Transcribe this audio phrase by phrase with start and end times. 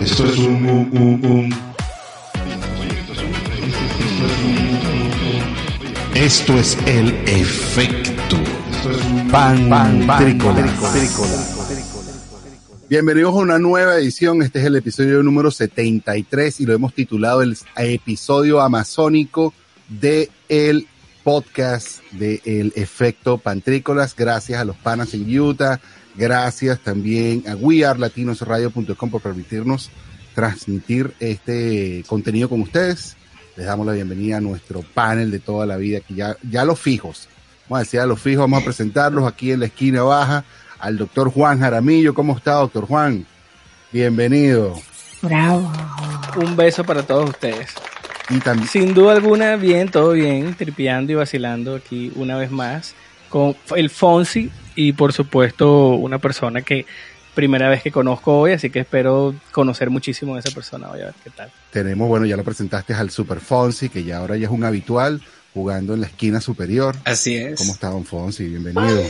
[0.00, 1.54] Esto es un.
[6.14, 8.36] Esto es el efecto
[9.30, 10.38] pan, pan,
[12.88, 14.42] Bienvenidos a una nueva edición.
[14.42, 19.52] Este es el episodio número 73 y lo hemos titulado el episodio amazónico
[19.88, 20.88] de el
[21.22, 24.16] podcast de El Efecto Pantrícolas.
[24.16, 25.78] Gracias a los panas en Utah.
[26.20, 29.90] Gracias también a wearlatinosradio.com por permitirnos
[30.34, 33.16] transmitir este contenido con ustedes.
[33.56, 36.78] Les damos la bienvenida a nuestro panel de toda la vida, que ya, ya los
[36.78, 37.26] fijos.
[37.70, 40.44] Vamos a decir a los fijos, vamos a presentarlos aquí en la esquina baja
[40.78, 42.12] al doctor Juan Jaramillo.
[42.12, 43.24] ¿Cómo está, doctor Juan?
[43.90, 44.78] Bienvenido.
[45.22, 45.72] Bravo.
[46.36, 47.70] Un beso para todos ustedes.
[48.28, 52.94] Y también, Sin duda alguna, bien, todo bien, tripeando y vacilando aquí una vez más
[53.30, 56.86] con el Fonsi y por supuesto una persona que
[57.34, 60.88] primera vez que conozco hoy, así que espero conocer muchísimo a esa persona.
[60.88, 61.50] Voy a ver qué tal.
[61.72, 65.20] tenemos, bueno, ya lo presentaste al Super Fonsi, que ya ahora ya es un habitual,
[65.54, 66.96] jugando en la esquina superior.
[67.04, 67.58] Así es.
[67.58, 68.44] ¿Cómo está, don Fonsi?
[68.46, 69.02] Bienvenido.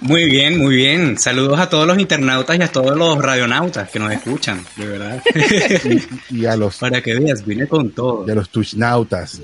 [0.00, 1.18] Muy bien, muy bien.
[1.18, 5.22] Saludos a todos los internautas y a todos los radionautas que nos escuchan, de verdad.
[6.30, 8.24] Y a los, Para que veas, vine con todo.
[8.26, 9.40] y a los Twitchnautas.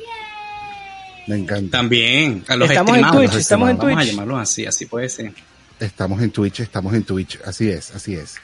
[1.27, 1.79] Me encanta.
[1.79, 4.11] También a los Estamos en Twitch, los estamos en estimados, Vamos a Twitch.
[4.11, 5.33] llamarlos así, así puede ser.
[5.81, 8.37] Estamos en Twitch, estamos en Twitch, así es, así es.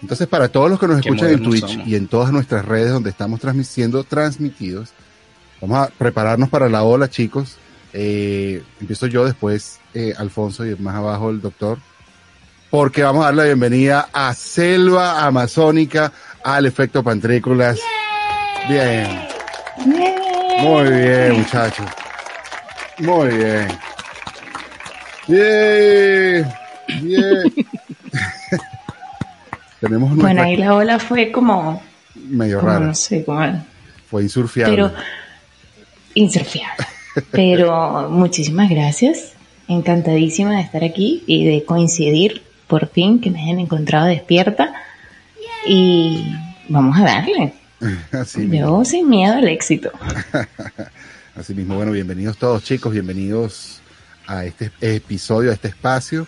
[0.00, 1.86] Entonces, para todos los que nos Qué escuchan en Twitch somos.
[1.88, 4.90] y en todas nuestras redes donde estamos transmitiendo, transmitidos,
[5.60, 7.56] vamos a prepararnos para la ola, chicos.
[7.92, 11.78] Eh, empiezo yo, después eh, Alfonso y más abajo el doctor,
[12.70, 16.12] porque vamos a dar la bienvenida a Selva Amazónica
[16.44, 17.80] al efecto Pantrícolas.
[18.68, 19.26] Bien.
[20.60, 21.86] Muy bien, muchachos.
[22.98, 23.68] Muy bien.
[25.28, 26.48] Bien.
[27.02, 27.54] Bien.
[29.80, 31.80] Tenemos Bueno, ahí la ola fue como,
[32.14, 32.86] medio como rara.
[32.86, 33.64] no sé, como
[34.10, 34.74] Fue insurfiable.
[34.74, 34.92] pero
[36.14, 36.86] insurfiable.
[37.30, 39.34] Pero muchísimas gracias.
[39.68, 44.72] Encantadísima de estar aquí y de coincidir por fin que me hayan encontrado despierta.
[45.66, 46.24] Y
[46.68, 47.52] vamos a darle.
[48.12, 48.78] Así mismo.
[48.78, 49.92] Yo sin miedo al éxito.
[51.38, 53.78] Así mismo, bueno, bienvenidos todos chicos, bienvenidos
[54.26, 56.26] a este episodio, a este espacio,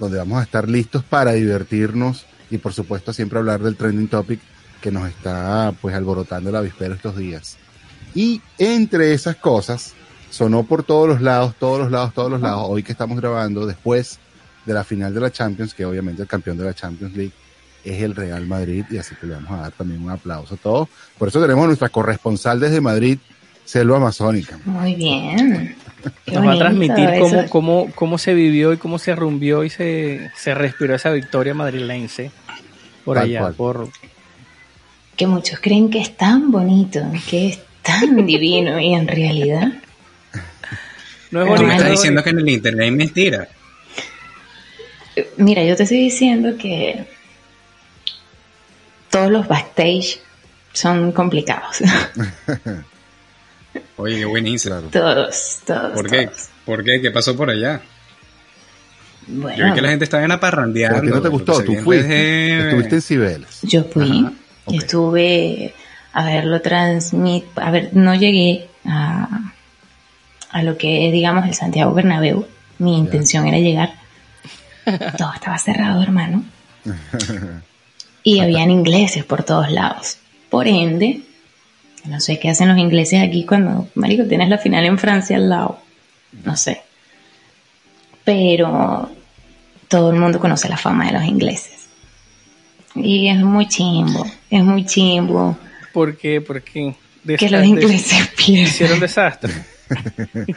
[0.00, 4.40] donde vamos a estar listos para divertirnos y por supuesto siempre hablar del trending topic
[4.80, 7.56] que nos está pues alborotando la víspera estos días.
[8.16, 9.94] Y entre esas cosas,
[10.28, 13.64] sonó por todos los lados, todos los lados, todos los lados, hoy que estamos grabando
[13.64, 14.18] después
[14.66, 17.32] de la final de la Champions, que obviamente el campeón de la Champions League
[17.84, 20.58] es el Real Madrid, y así que le vamos a dar también un aplauso a
[20.58, 20.88] todos.
[21.16, 23.18] Por eso tenemos a nuestra corresponsal desde Madrid,
[23.68, 24.58] Selva Amazónica.
[24.64, 25.76] Muy bien.
[26.24, 29.68] Qué Nos va a transmitir cómo, cómo, cómo se vivió y cómo se rumbió y
[29.68, 32.30] se, se respiró esa victoria madrilense
[33.04, 33.54] por Tal allá, cual.
[33.54, 33.88] por
[35.16, 39.70] Que muchos creen que es tan bonito, que es tan divino y en realidad
[41.30, 41.66] no es bonito.
[41.66, 43.48] me estás diciendo que en el internet hay mentiras.
[45.36, 47.04] Mira, yo te estoy diciendo que
[49.10, 50.20] todos los backstage
[50.72, 51.82] son complicados.
[53.96, 54.76] Oye, qué buenísimo.
[54.90, 54.90] Claro.
[54.90, 55.92] todos, todos.
[55.92, 56.26] ¿Por qué?
[56.26, 56.48] todos.
[56.64, 57.00] ¿Por qué?
[57.00, 57.80] ¿Qué pasó por allá?
[59.26, 61.00] Yo vi Bueno, que la gente estaba en aparrandeando.
[61.00, 61.62] ¿Pero a ti no te gustó?
[61.62, 63.60] Tú fuiste, estuviste en Cibeles.
[63.62, 64.32] yo fui, Ajá,
[64.72, 65.74] estuve
[66.12, 69.52] a verlo transmit, a ver, no llegué a,
[70.50, 72.46] a lo que es, digamos, el Santiago Bernabéu.
[72.78, 73.92] Mi intención era llegar.
[75.18, 76.44] Todo estaba cerrado, hermano.
[78.24, 80.18] Y habían ingleses por todos lados.
[80.50, 81.22] Por ende,
[82.04, 85.48] no sé qué hacen los ingleses aquí cuando, marico, tienes la final en Francia al
[85.48, 85.80] lado.
[86.44, 86.82] No sé.
[88.24, 89.10] Pero
[89.88, 91.86] todo el mundo conoce la fama de los ingleses.
[92.94, 95.56] Y es muy chimbo, es muy chimbo
[95.92, 96.40] ¿Por qué?
[96.40, 96.94] Porque
[97.26, 98.66] que los ingleses pierdan.
[98.66, 99.52] hicieron desastre.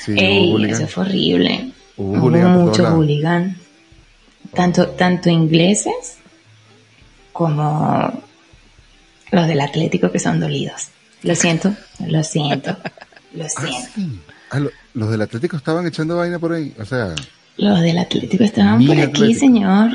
[0.00, 1.72] Sí, Ey, eso fue horrible.
[1.96, 3.56] Hubo Hubo, hooligan por todos mucho hooligan.
[4.54, 6.18] Tanto, tanto ingleses
[7.32, 8.22] como
[9.32, 10.88] los del Atlético que son dolidos.
[11.22, 11.74] Lo siento,
[12.06, 12.76] lo siento,
[13.34, 14.22] lo siento.
[14.50, 16.72] Ah, lo- los del Atlético estaban echando vaina por ahí.
[16.80, 17.14] O sea,
[17.56, 19.90] Los del Atlético estaban por aquí, señor.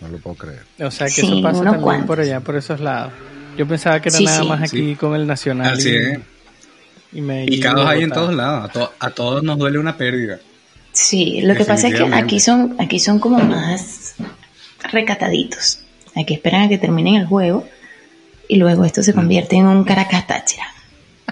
[0.00, 0.62] no lo puedo creer.
[0.80, 2.06] O sea que Sí, eso pasa también cuantos.
[2.06, 3.12] por allá, por esos lados.
[3.56, 4.48] Yo pensaba que era Sí, nada sí.
[4.48, 4.96] más aquí Sí.
[4.96, 5.72] con el Nacional.
[5.74, 6.18] Así y, es.
[7.12, 8.68] y Y caos hay en todos lados.
[8.68, 10.38] A, to- a todos nos duele una pérdida.
[10.92, 14.14] Sí, lo que pasa es que aquí son, aquí son como más
[14.92, 15.80] recataditos.
[16.14, 17.66] Aquí esperan a que terminen el juego
[18.48, 20.64] y luego esto se convierte en un Caracas Táchira.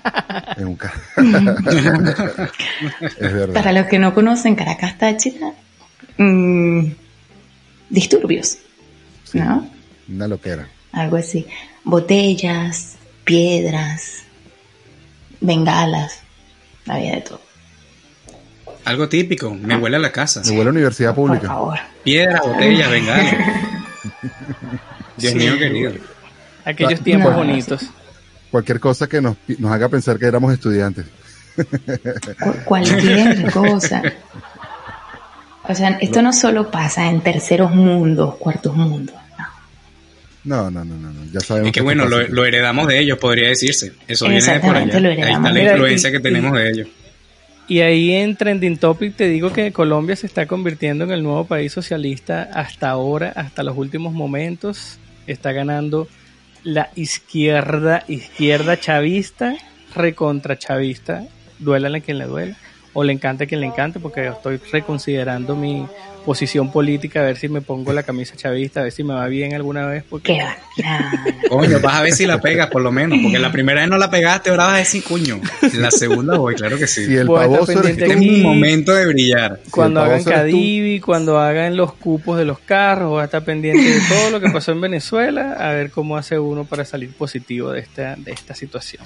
[0.56, 0.92] En un ca-
[3.00, 3.54] es verdad.
[3.54, 5.52] Para los que no conocen Caracas Táchira,
[6.18, 6.86] mm,
[7.88, 8.58] disturbios,
[9.32, 9.66] ¿no?
[10.08, 10.68] Una loquera.
[10.92, 11.46] algo así.
[11.84, 14.24] Botellas, piedras,
[15.40, 16.20] bengalas,
[16.86, 17.40] había de todo.
[18.84, 20.42] Algo típico, me huele a la casa.
[20.44, 21.46] Me huele a universidad Por pública.
[21.48, 21.78] favor.
[22.02, 23.32] Piedra, botella, bengala.
[25.16, 25.38] Dios Sí.
[25.38, 25.92] mío querido.
[26.64, 27.82] Aquellos tiempos No, bonitos.
[28.50, 31.06] Cualquier cosa que nos, nos haga pensar que éramos estudiantes.
[31.56, 34.02] Cu- cualquier cosa.
[35.66, 39.14] O sea, esto no solo pasa en terceros mundos, cuartos mundos.
[39.16, 39.44] no.
[40.44, 41.24] No, no, no, no, no.
[41.32, 41.68] Ya sabemos.
[41.68, 43.92] Es que bueno, lo, heredamos de ellos, podría decirse.
[44.06, 45.00] Eso viene de por allá.
[45.00, 46.88] lo Ahí está la influencia que tenemos de ellos.
[47.66, 51.46] Y ahí en Trending Topic te digo que Colombia se está convirtiendo en el nuevo
[51.46, 54.98] país socialista hasta ahora, hasta los últimos momentos.
[55.26, 56.06] Está ganando
[56.64, 59.54] la izquierda, izquierda chavista,
[59.94, 61.24] recontra chavista,
[61.58, 62.56] duélale a quien le duela,
[62.94, 65.86] o le encante a quien le encante, porque estoy reconsiderando mi
[66.24, 69.26] posición política, a ver si me pongo la camisa chavista, a ver si me va
[69.28, 70.56] bien alguna vez, porque ¿Qué va?
[71.44, 73.90] No, Coño, vas a ver si la pegas por lo menos, porque la primera vez
[73.90, 75.40] no la pegaste, ahora vas a decir, coño.
[75.74, 77.06] La segunda voy, claro que sí.
[77.06, 79.60] Si el tú, Este es mi momento de brillar.
[79.70, 80.24] cuando hagan.
[80.24, 84.40] Cadivi, cuando hagan los cupos de los carros, voy a estar pendiente de todo lo
[84.40, 88.32] que pasó en Venezuela, a ver cómo hace uno para salir positivo de esta, de
[88.32, 89.04] esta situación.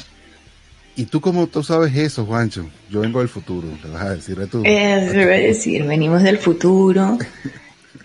[0.99, 2.69] ¿Y tú cómo tú sabes eso, Juancho?
[2.91, 4.63] Yo vengo del futuro, le vas a decir a tú.
[4.65, 7.17] Eso iba a decir, venimos del futuro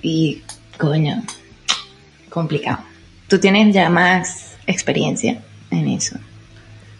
[0.03, 0.43] y,
[0.77, 1.23] coño,
[2.29, 2.83] complicado.
[3.27, 5.41] Tú tienes ya más experiencia
[5.71, 6.17] en eso.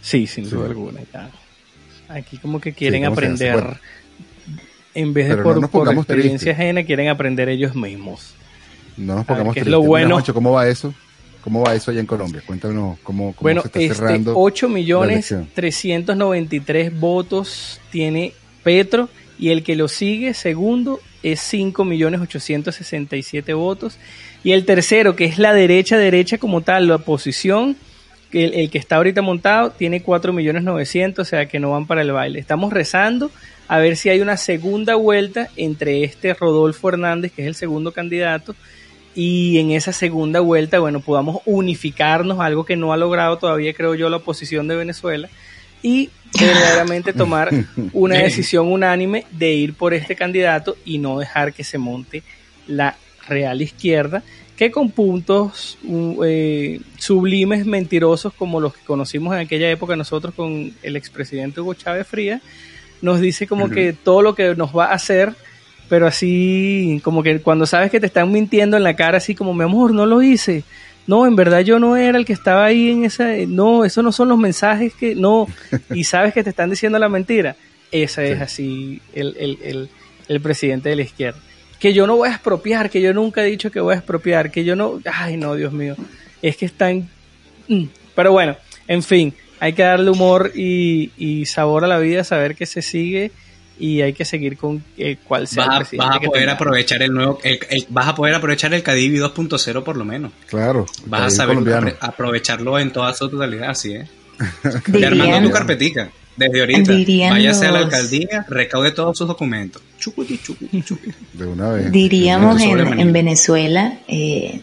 [0.01, 0.69] Sí, sin duda Sí.
[0.71, 0.99] alguna.
[1.13, 1.29] ya.
[2.09, 3.77] Aquí como que quieren aprender, Bueno.
[4.95, 6.53] en vez de no por, pongamos experiencia tristes.
[6.55, 8.33] ajena, quieren aprender ellos mismos.
[8.97, 9.71] No nos pongamos que es tristes.
[9.71, 10.15] lo Mira, bueno.
[10.15, 10.93] Juancho, ¿cómo va eso?
[11.43, 12.41] ¿Cómo va eso allá en Colombia?
[12.45, 14.33] Cuéntanos cómo, cómo Bueno, se está este, cerrando.
[14.35, 15.49] 8 la millones elección.
[15.53, 23.97] 393 votos tiene Petro y el que lo sigue segundo es 5 millones 867 votos
[24.43, 27.75] y el tercero que es la derecha derecha como tal la oposición
[28.31, 31.87] el, el que está ahorita montado tiene 4 millones 900 o sea que no van
[31.87, 33.31] para el baile estamos rezando
[33.67, 37.91] a ver si hay una segunda vuelta entre este Rodolfo Hernández que es el segundo
[37.91, 38.55] candidato
[39.15, 43.95] y en esa segunda vuelta, bueno, podamos unificarnos, algo que no ha logrado todavía, creo
[43.95, 45.29] yo, la oposición de Venezuela,
[45.81, 47.51] y verdaderamente tomar
[47.93, 52.23] una decisión unánime de ir por este candidato y no dejar que se monte
[52.67, 54.23] la real izquierda,
[54.57, 60.33] que con puntos uh, eh, sublimes, mentirosos, como los que conocimos en aquella época nosotros
[60.33, 62.41] con el expresidente Hugo Chávez Frías,
[63.01, 65.33] nos dice como que todo lo que nos va a hacer
[65.93, 69.53] pero así como que cuando sabes que te están mintiendo en la cara, así como,
[69.53, 70.63] mi amor, no lo hice.
[71.05, 73.27] No, en verdad yo no era el que estaba ahí en esa...
[73.47, 75.13] No, esos no son los mensajes que...
[75.13, 75.47] No,
[75.91, 77.55] y sabes que te están diciendo la mentira.
[77.91, 79.89] Esa es así el, el, el,
[80.27, 81.39] el presidente de la izquierda.
[81.79, 84.49] Que yo no voy a expropiar, que yo nunca he dicho que voy a expropiar,
[84.49, 84.99] que yo no...
[85.05, 85.95] Ay, no, Dios mío.
[86.41, 87.07] Es que están...
[87.67, 87.83] Mm.
[88.15, 88.57] Pero bueno,
[88.87, 92.81] en fin, hay que darle humor y, y sabor a la vida, saber que se
[92.81, 93.29] sigue
[93.79, 97.13] y hay que seguir con eh, cuál sea Vas el vas a poder aprovechar el
[97.13, 100.31] nuevo, el- el- vas a poder aprovechar el Cadivi 2.0 por lo menos.
[100.47, 100.85] Claro.
[101.05, 101.91] Vas a saber colombiano.
[101.99, 104.09] aprovecharlo en toda su totalidad, así es.
[104.93, 106.09] Y armando tu carpetica.
[106.35, 109.81] Desde ahorita, Dirían váyase a la alcaldía, recaude todos sus documentos.
[109.99, 111.13] Chucuti, chucuti, chucuti.
[111.33, 111.91] De una vez.
[111.91, 114.59] diríamos en, Venezuela, eh,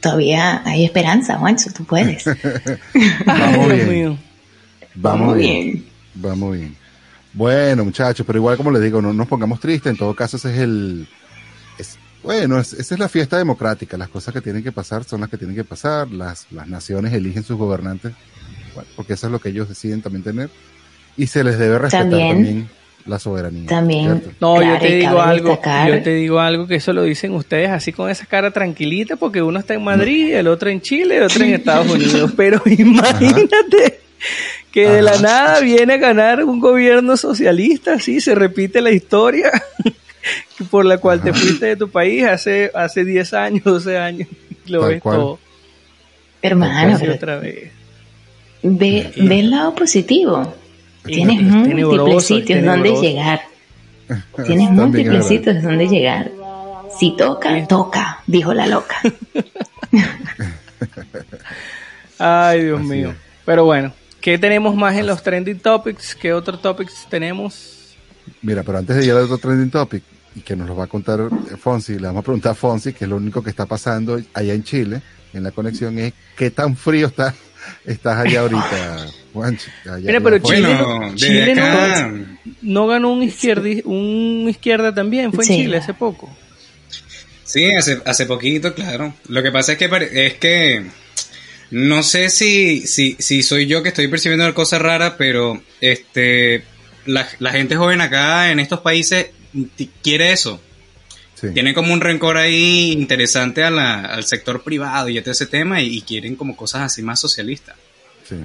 [0.00, 2.24] todavía hay esperanza, Juancho, tú puedes.
[3.26, 4.18] Vamos bien.
[4.94, 5.84] Vamos bien.
[6.14, 6.76] Vamos bien.
[7.34, 9.90] Bueno, muchachos, pero igual como les digo, no nos pongamos tristes.
[9.92, 11.06] En todo caso, ese es el.
[11.78, 13.96] es- bueno, es- esa es la fiesta democrática.
[13.96, 16.10] Las cosas que tienen que pasar son las que tienen que pasar.
[16.10, 18.12] Las, las naciones eligen sus gobernantes,
[18.74, 20.50] bueno, porque eso es lo que ellos deciden también tener.
[21.16, 22.68] Y se les debe respetar También- también,
[23.06, 23.66] la soberanía.
[23.66, 24.30] También, ¿cierto?
[24.40, 27.32] No, claro, yo te digo algo, destacar- yo te digo algo que eso lo dicen
[27.34, 31.16] ustedes así con esa cara tranquilita porque uno está en Madrid, el otro en Chile,
[31.16, 34.00] el otro en Estados Unidos, pero imagínate
[34.72, 39.50] que de la nada viene a ganar un gobierno socialista, así se repite la historia
[40.70, 44.28] por la cual te fuiste de tu país hace hace 10 años, 12 años,
[44.66, 45.16] lo Tal ves cual.
[45.18, 45.38] todo
[46.40, 47.70] Hermano, pero otra vez.
[48.62, 50.54] ve, ve el lado positivo.
[51.04, 53.42] Tienes es múltiples sitios donde llegar.
[54.46, 56.30] Tienes múltiples sitios donde llegar.
[56.98, 58.96] Si toca, toca, dijo la loca.
[62.18, 63.10] Ay, Dios Así mío.
[63.10, 63.16] es.
[63.44, 66.14] Pero bueno, ¿qué tenemos más en los trending topics?
[66.14, 67.94] ¿Qué otros topics tenemos?
[68.40, 70.02] Mira, pero antes de ir al otro trending topic,
[70.34, 71.20] y que nos lo va a contar
[71.60, 74.54] Fonsi, le vamos a preguntar a Fonsi, que es lo único que está pasando allá
[74.54, 75.02] en Chile,
[75.34, 77.34] en la conexión, es qué tan frío está,
[77.84, 79.70] estás allá ahorita, Juancho.
[79.84, 80.38] Mira, allá pero.
[80.38, 82.12] Chile Bueno, no- desde Chile no- acá,
[82.62, 85.50] No ganó un izquierdi, un izquierda también, fue en.
[85.50, 86.34] Chile hace poco.
[87.44, 89.12] Sí, hace, hace poquito, claro.
[89.28, 90.86] Lo que pasa es que es que
[91.72, 96.64] No sé si, si, si soy yo que estoy percibiendo una cosa rara, pero este
[97.06, 99.28] la, la gente joven acá en estos países
[100.02, 100.60] quiere eso.
[101.40, 101.48] Sí.
[101.52, 105.80] Tiene como un rencor ahí interesante a la- al sector privado y todo ese tema
[105.82, 107.74] y, y quieren como cosas así más socialistas.
[108.28, 108.36] sí.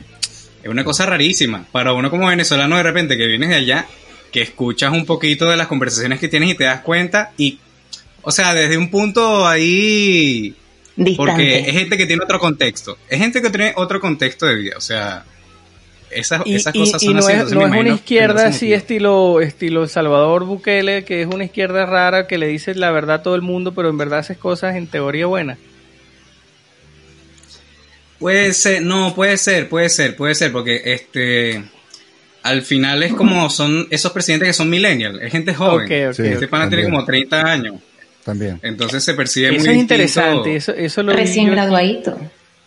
[0.63, 1.65] Es una cosa rarísima.
[1.71, 3.85] Para uno como venezolano de repente que vienes de allá,
[4.31, 7.59] que escuchas un poquito de las conversaciones que tienes y te das cuenta y,
[8.23, 10.55] o sea, desde un punto ahí
[11.15, 12.97] porque es gente que tiene otro contexto.
[13.09, 14.75] Es gente que tiene otro contexto de vida.
[14.77, 15.25] O sea,
[16.09, 17.31] esas, Y, esas y- cosas y son no así.
[17.33, 22.27] es, no es una izquierda así estilo, estilo Salvador Bukele, que es una izquierda rara
[22.27, 24.87] que le dice la verdad a todo el mundo, pero en verdad haces cosas en
[24.87, 25.57] teoría buenas.
[28.19, 31.63] Puede ser, no, puede ser, puede ser, puede ser, porque este.
[32.43, 35.91] Al final es como son esos presidentes que son millennials, es gente joven.
[35.91, 37.75] Este pana tiene como 30 años.
[38.27, 38.59] También.
[38.61, 42.19] Entonces se percibe Eso muy es interesante, eso, eso lo Recién graduadito.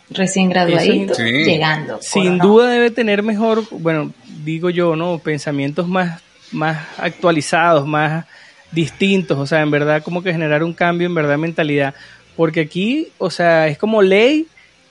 [0.09, 1.21] Recién graduadito, Sí.
[1.23, 1.99] llegando.
[2.01, 4.11] Sin duda debe tener mejor, bueno,
[4.43, 5.19] digo yo, ¿no?
[5.19, 6.19] Pensamientos más,
[6.51, 8.25] más actualizados, más
[8.71, 11.93] distintos, o sea, en verdad como que generar un cambio en verdad de mentalidad.
[12.35, 14.47] Porque aquí, o sea, es como ley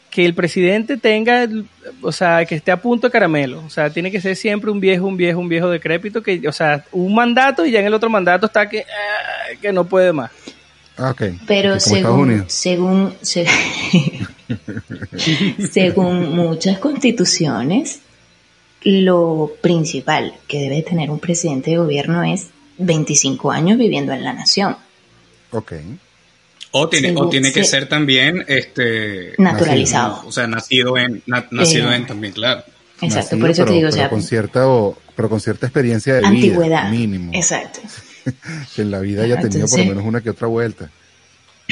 [0.09, 1.49] que el presidente tenga,
[2.01, 3.61] o sea, que esté a punto de caramelo.
[3.67, 6.53] O sea, tiene que ser siempre un viejo, un viejo, un viejo decrépito, que, o
[6.53, 10.13] sea, un mandato y ya en el otro mandato está que, ah, que no puede
[10.13, 10.31] más.
[11.03, 11.23] Ah, ok.
[11.47, 13.47] Pero según, según, se-
[15.73, 18.01] según muchas constituciones,
[18.83, 24.33] lo principal que debe tener un presidente de gobierno es 25 años viviendo en la
[24.33, 24.77] nación.
[25.51, 25.73] Ok.
[26.73, 30.23] O tiene, o tiene que ser también este Naturalizado.
[30.27, 32.63] O sea, nacido en, na- nacido Eh, en también, claro.
[33.03, 35.41] Exacto, Nacido, por eso pero, te digo, o pero sea, con cierta, o- pero con
[35.41, 36.91] cierta experiencia de antigüedad.
[36.91, 37.33] vida, mínimo.
[37.35, 37.81] Exacto.
[38.75, 40.91] Que en la vida haya tenido por lo menos una que otra vuelta.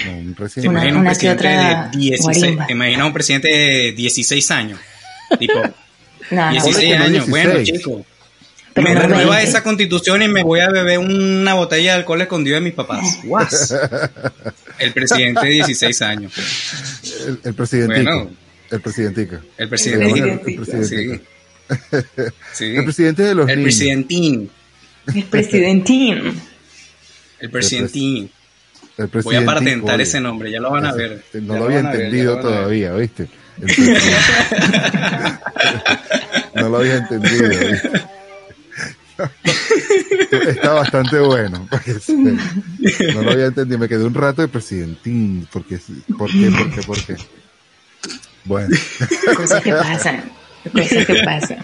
[0.04, 0.68] No, un ¿Te recién.
[0.68, 2.66] Una- imaginas un presidente otra de 16, guarimba.
[2.66, 4.80] te imaginas un presidente de 16 años?
[5.38, 5.54] Tipo,
[6.30, 7.26] No, no, 16 que no años.
[7.26, 7.30] 16.
[7.30, 8.06] Bueno, chico.
[8.74, 9.50] Pero me renueva 20.
[9.50, 13.18] esa constitución y me voy a beber una botella de alcohol escondido de mis papás.
[13.24, 13.74] Guas.
[14.78, 16.32] El presidente de 16 años.
[17.26, 18.02] El, el presidentico.
[18.10, 18.30] Bueno.
[18.70, 19.34] el presidentico.
[19.34, 20.04] El Le presidente.
[20.06, 20.64] llaman el- el presidentico.
[20.64, 21.24] presidentico.
[21.90, 22.22] Sí.
[22.54, 22.76] Sí.
[22.76, 23.64] El presidente de los El niños.
[23.74, 24.50] presidentín.
[25.14, 26.40] El presidentín.
[27.40, 28.30] El presidentín.
[28.96, 30.02] El Voy a patentar oye.
[30.02, 31.22] ese nombre, ya lo van a ver.
[31.34, 32.42] No lo había entendido ver.
[32.42, 33.28] todavía, ¿viste?
[36.54, 37.90] No lo había entendido, ¿viste?
[40.50, 41.68] Está bastante bueno.
[42.00, 42.14] sí,
[43.14, 43.78] no lo había entendido.
[43.78, 45.46] Me quedé un rato de presidentín.
[45.52, 45.78] Porque,
[46.16, 46.50] ¿Por qué?
[46.50, 46.82] ¿Por qué?
[46.82, 47.16] ¿Por qué?
[48.44, 48.76] Bueno,
[49.36, 50.24] Cosas que pasan.
[50.72, 51.58] Cosas que pasan.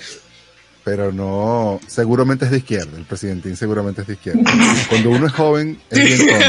[0.85, 1.81] Pero no.
[1.87, 2.97] Seguramente es de izquierda.
[2.97, 4.43] El presidentín seguramente es de izquierda.
[4.89, 6.47] Cuando uno es joven, es bien tonto.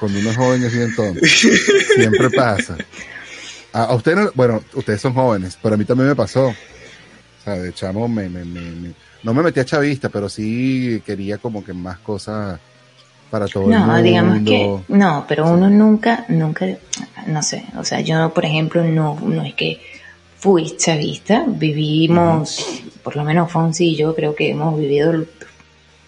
[0.00, 1.20] Cuando uno es joven, es bien tonto.
[1.26, 2.76] Siempre pasa.
[3.72, 6.46] A, a ustedes, no- bueno, ustedes son jóvenes, pero a mí también me pasó.
[6.48, 6.54] O
[7.44, 8.92] sea, de chamo me, me- me-
[9.22, 12.58] no me metí a chavista, pero sí quería como que más cosas
[13.30, 14.02] para todo el No, mundo.
[14.02, 16.66] digamos que no, pero uno nunca, nunca,
[17.26, 19.80] no sé, o sea, yo por ejemplo no, no es que
[20.44, 25.24] fui chavista, vivimos, por lo menos Fonsi y yo creo que hemos vivido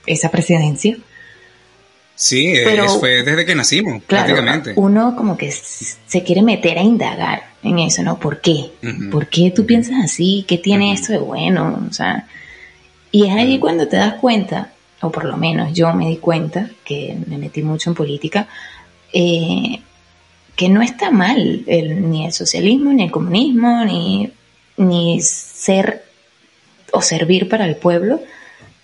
[0.06, 0.98] esa presidencia.
[2.14, 4.72] Sí, Pero- es- fue desde que nacimos, Claro, prácticamente.
[4.76, 8.18] uno como que se quiere meter a indagar en eso, ¿no?
[8.18, 8.72] ¿Por qué?
[9.10, 10.44] ¿Por qué tú piensas así?
[10.46, 11.86] ¿Qué tiene esto de bueno?
[11.90, 12.26] O sea,
[13.10, 16.68] y es ahí cuando te das cuenta, o por lo menos yo me di cuenta,
[16.84, 18.48] que me metí mucho en política,
[19.14, 19.80] eh,
[20.56, 24.32] que no está mal el- ni el socialismo, ni el comunismo, ni,
[24.78, 26.04] ni ser
[26.92, 28.22] o servir para el pueblo,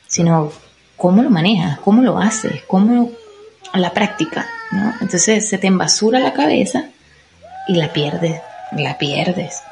[0.07, 0.53] sino
[0.97, 3.11] cómo lo manejas, cómo lo haces, cómo
[3.75, 4.93] la práctica, ¿no?
[5.01, 6.85] Entonces se te embasura la cabeza
[7.69, 8.41] y la pierdes,
[8.77, 9.63] la pierdes.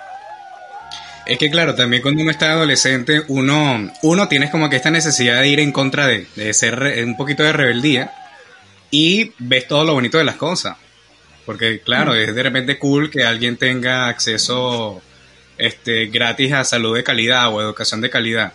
[1.26, 5.40] Es que claro, también cuando uno está adolescente, uno, uno tienes como que esta necesidad
[5.42, 8.11] de ir en contra de, de ser re- un poquito de rebeldía
[8.90, 10.76] y ves todo lo bonito de las cosas.
[11.50, 15.02] Porque claro, es de repente cool que alguien tenga acceso
[15.59, 18.52] este, gratis a salud de calidad o educación de calidad.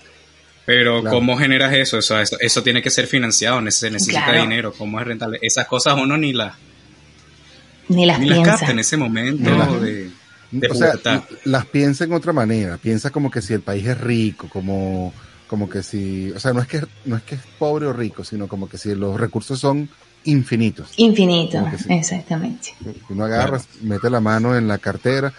[0.65, 1.17] Pero Claro.
[1.17, 1.97] ¿cómo generas eso?
[1.99, 2.37] Eso, eso?
[2.39, 4.41] eso tiene que ser financiado, se necesita Claro.
[4.41, 5.37] dinero, ¿cómo es rentable?
[5.41, 6.55] Esas cosas uno ni las,
[7.89, 8.59] Ni las ni las piensas.
[8.59, 10.09] capta en ese momento Ni las- de,
[10.51, 11.23] de o sea, pubertad.
[11.43, 12.77] las piensa en otra manera.
[12.77, 15.13] Piensa como que si el país es rico, como,
[15.47, 18.23] como que si, o sea, no es que no es que es pobre o rico,
[18.23, 19.87] sino como que si los recursos son
[20.25, 20.91] infinitos.
[20.97, 21.85] Infinito, Como que sí.
[21.93, 22.75] exactamente.
[23.09, 25.33] Uno agarra, mete la mano en la cartera.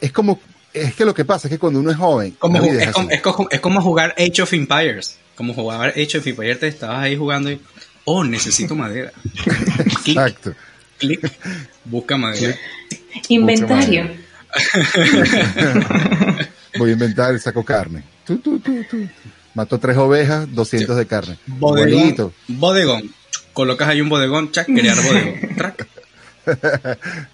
[0.00, 0.38] Es como,
[0.72, 3.10] es que lo que pasa es que cuando uno es joven, Como, es, es como,
[3.10, 5.18] es como- es como jugar Age of Empires.
[5.34, 7.60] Como jugar Age of Empires, te estabas ahí jugando y.
[8.04, 9.12] Oh, necesito madera.
[9.78, 10.54] Exacto.
[10.98, 11.20] clic,
[11.84, 12.56] busca madera.
[13.28, 14.08] Inventario.
[16.78, 18.02] Voy a inventar, saco carne.
[18.24, 19.08] Tu, tu, tu, tu.
[19.54, 21.38] Mato tres ovejas, 200 de carne.
[21.46, 22.32] Bodegón, Bonito.
[22.48, 23.02] bodegón.
[23.58, 25.34] Colocas ahí un bodegón, chac, crear bodegón.
[25.56, 25.84] trac.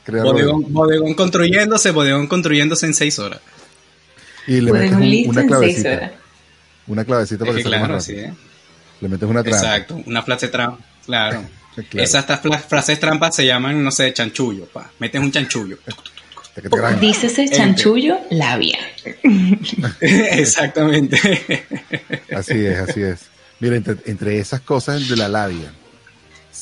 [0.04, 3.40] Crear Bodegón, bodegón construyéndose, bodegón construyéndose en seis horas.
[4.46, 5.88] Y le metes Bodegón un- listo una en seis clavecita.
[5.92, 6.10] horas.
[6.86, 8.12] Una clavecita Es para que que claro, más sí.
[8.14, 8.32] ¿eh?
[9.02, 9.58] Le metes una trampa.
[9.66, 10.82] Exacto, una frase trampa.
[11.04, 11.44] Claro.
[11.90, 12.04] Claro.
[12.04, 12.24] Esas
[12.68, 14.64] frases trampas se llaman, no sé, chanchullo.
[14.66, 14.90] Pa.
[15.00, 15.76] Metes un chanchullo.
[16.56, 17.04] Grande.
[17.06, 18.78] Dícese chanchullo, labia.
[20.00, 21.18] Exactamente.
[22.34, 23.20] Así es, así es.
[23.60, 25.72] Mira, entre, entre esas cosas de la labia,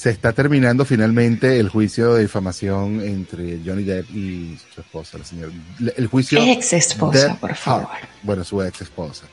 [0.02, 5.24] se está terminando finalmente el juicio de difamación entre Johnny Depp y su esposa, la
[5.24, 5.52] señora.
[5.96, 6.40] El juicio.
[6.42, 7.86] Ex esposa, Depp por favor.
[7.88, 8.08] Hart.
[8.24, 9.26] Bueno, su ex esposa.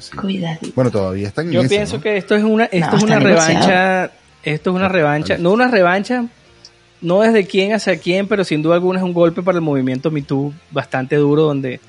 [0.00, 0.14] Sí.
[0.14, 0.70] Cuidadito.
[0.76, 2.02] Bueno, todavía están en Yo eso, pienso ¿no?
[2.02, 3.48] que esto es una, esto No, es una negociado.
[3.48, 6.26] revancha, esto es una revancha, no una revancha,
[7.00, 10.10] no desde quién hacia quién, pero sin duda alguna es un golpe para el movimiento
[10.10, 11.80] Me Too bastante duro, donde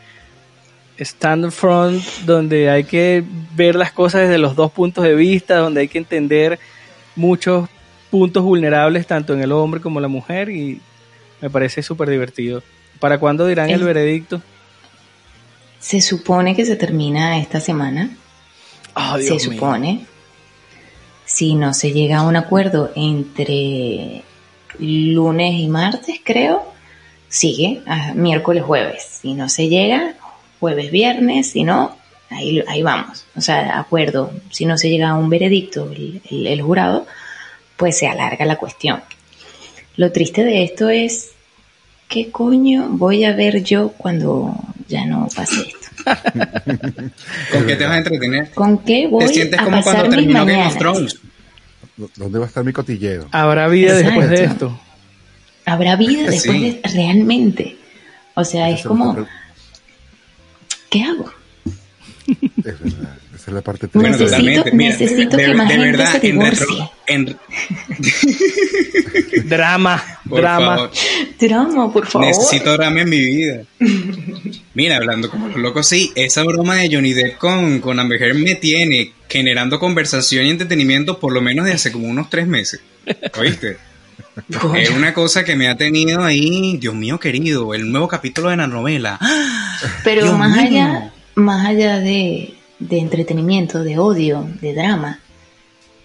[0.98, 3.22] stand front, donde hay que
[3.54, 6.58] ver las cosas desde los dos puntos de vista, donde hay que entender
[7.18, 7.68] muchos
[8.14, 10.80] puntos vulnerables tanto en el hombre como en la mujer y
[11.42, 12.62] me parece súper divertido.
[13.00, 14.40] ¿Para cuándo dirán el El- veredicto?
[15.80, 18.16] Se supone que se termina esta semana.
[18.94, 19.40] Ah, se mío.
[19.40, 20.06] supone.
[21.26, 24.22] Si no se llega a un acuerdo entre
[24.78, 26.72] lunes y martes, creo,
[27.30, 29.20] sigue a miércoles, jueves.
[29.24, 30.14] Si no se llega,
[30.60, 31.50] jueves, viernes.
[31.50, 31.98] Si no,
[32.30, 33.26] ahí, ahí vamos.
[33.36, 34.32] O sea, acuerdo.
[34.52, 37.08] Si no se llega a un veredicto el, el- el jurado,
[37.84, 39.02] pues se alarga la cuestión.
[39.98, 41.32] Lo triste de esto es,
[42.08, 44.56] ¿qué coño voy a ver yo cuando
[44.88, 45.88] ya no pase esto?
[47.52, 48.52] ¿Con qué te vas a entretener?
[48.52, 50.74] ¿Con qué voy Te sientes a como pasar cuando mis terminó Game mañanas?
[50.76, 51.20] of Thrones.
[52.16, 53.28] ¿Dónde va a estar mi cotilleo?
[53.34, 54.20] ¿Habrá vida Exacto.
[54.22, 54.80] después de esto?
[55.66, 56.80] ¿Habrá vida después Sí.
[56.82, 57.76] de realmente?
[58.36, 59.28] O sea, es como,
[60.90, 61.34] ¿qué hago?
[62.64, 64.72] Es verdad, esa es la parte Bueno, Necesito- totalmente.
[64.72, 66.90] Mira, necesito de, que más de gente verdad, se divorcie.
[67.08, 67.38] en-
[69.46, 70.76] Drama, por drama.
[70.78, 70.92] favor,
[71.40, 72.28] Drama, por favor.
[72.28, 73.64] necesito drama en mi vida.
[74.74, 78.36] Mira, hablando como los locos, sí, esa broma de Johnny Depp con, con Amber Heard
[78.36, 82.82] me tiene generando conversación y entretenimiento por lo menos desde hace como unos tres meses.
[83.38, 83.78] ¿Oíste?
[84.78, 88.58] Es una cosa que me ha tenido ahí, Dios mío querido, el nuevo capítulo de
[88.58, 89.20] la novela.
[90.04, 90.66] Pero Dios más mío.
[90.84, 92.54] allá, más allá de,
[92.90, 95.20] de entretenimiento, de odio, de drama,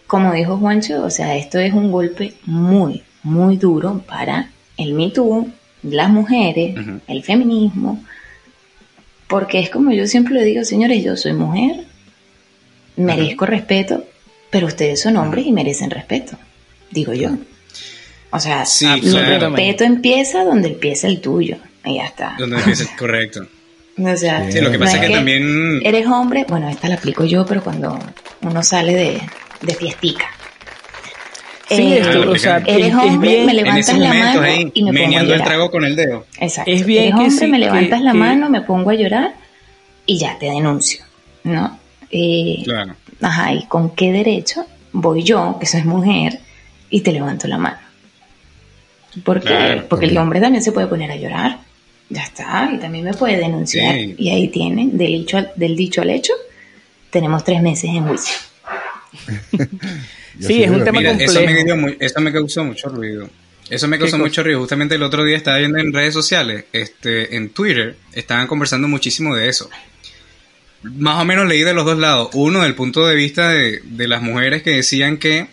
[0.07, 5.11] como dijo Juancho, o sea, esto es un golpe muy, muy duro para el Me
[5.11, 5.49] Too,
[5.83, 8.03] las mujeres, el feminismo,
[9.27, 11.85] porque es como yo siempre le digo, señores, yo soy mujer,
[12.97, 14.05] merezco respeto,
[14.51, 16.39] pero ustedes son hombres y merecen respeto,
[16.91, 17.37] digo yo.
[18.31, 22.35] O sea, Sí, mi respeto empieza donde empieza el tuyo, y ya está.
[22.39, 23.47] Donde empieza, correcto.
[23.99, 26.95] O sea, Sí, lo que no pasa es que también- Eres hombre, bueno, esta la
[26.97, 27.99] aplico yo, pero cuando
[28.43, 29.21] uno sale de,
[29.63, 30.27] de fiestica.
[31.69, 34.43] Sí, Eh, esto, o sea, eres es- es hombre, bien- me levantas la momento mano
[34.43, 35.47] ahí, y me pongo a el llorar.
[35.49, 36.27] trago con el dedo.
[36.41, 36.71] Exacto.
[36.71, 38.95] Es bien eres que hombre, sí, me que- levantas la que- mano, me pongo a
[38.95, 39.35] llorar
[40.07, 41.05] y ya te denuncio,
[41.45, 41.79] ¿no?
[42.11, 42.95] Eh, Claro.
[43.21, 46.39] Ajá, ¿y con qué derecho voy yo, que soy mujer,
[46.89, 47.79] y te levanto la mano?
[49.25, 49.49] ¿Por qué?
[49.49, 51.59] Claro, Porque el hombre también se puede poner a llorar.
[52.11, 53.95] Ya está, y también me puede denunciar.
[53.95, 54.15] Sí.
[54.19, 56.33] Y ahí tienen, del dicho, al, del dicho al hecho,
[57.11, 58.35] tenemos tres meses en juicio.
[60.41, 60.99] Sí, es un tema.
[61.01, 61.65] Mira, eso me, complejo.
[61.65, 63.29] dio mu- eso me causó mucho ruido.
[63.69, 64.61] Eso me causó mucho ruido.
[64.61, 69.35] Justamente el otro día estaba viendo en redes sociales, este, en Twitter, estaban conversando muchísimo
[69.35, 69.69] de eso.
[70.85, 72.29] Más o menos leí de los dos lados.
[72.35, 75.49] Uno, del punto de vista de, de las mujeres que decían que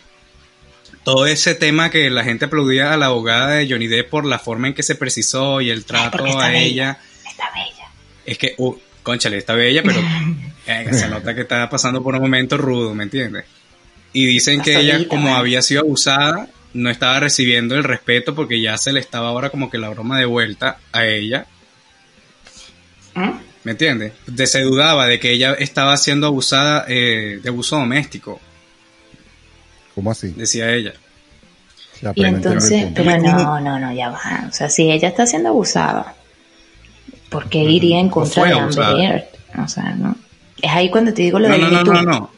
[1.06, 4.40] todo ese tema que la gente aplaudía a la abogada de Johnny Depp por la
[4.40, 6.60] forma en que se precisó y el trato a bella.
[6.60, 6.98] ella.
[7.24, 7.88] Está bella.
[8.24, 10.00] Es que, uh, conchale, está bella, pero
[10.66, 13.44] eh, se nota que está pasando por un momento rudo, ¿me entiendes?
[14.12, 18.60] Y dicen Está que ella, como había sido abusada, no estaba recibiendo el respeto porque
[18.60, 21.46] ya se le estaba ahora como que la broma de vuelta a ella,
[23.14, 23.30] ¿Mm?
[23.62, 24.12] ¿me entiendes?
[24.26, 28.40] De, se dudaba de que ella estaba siendo abusada eh, de abuso doméstico,
[29.96, 30.28] ¿Cómo así?
[30.28, 30.92] decía ella.
[32.02, 34.44] Ya, Y entonces, pero no, no, no, ya va.
[34.46, 36.14] O sea, si ella está siendo abusada,
[37.30, 39.00] ¿por qué iría en contra de Amber.
[39.00, 39.24] Heard?
[39.64, 40.14] O sea, ¿no?
[40.60, 42.30] Es ahí cuando te digo lo No, del no, no, no, no.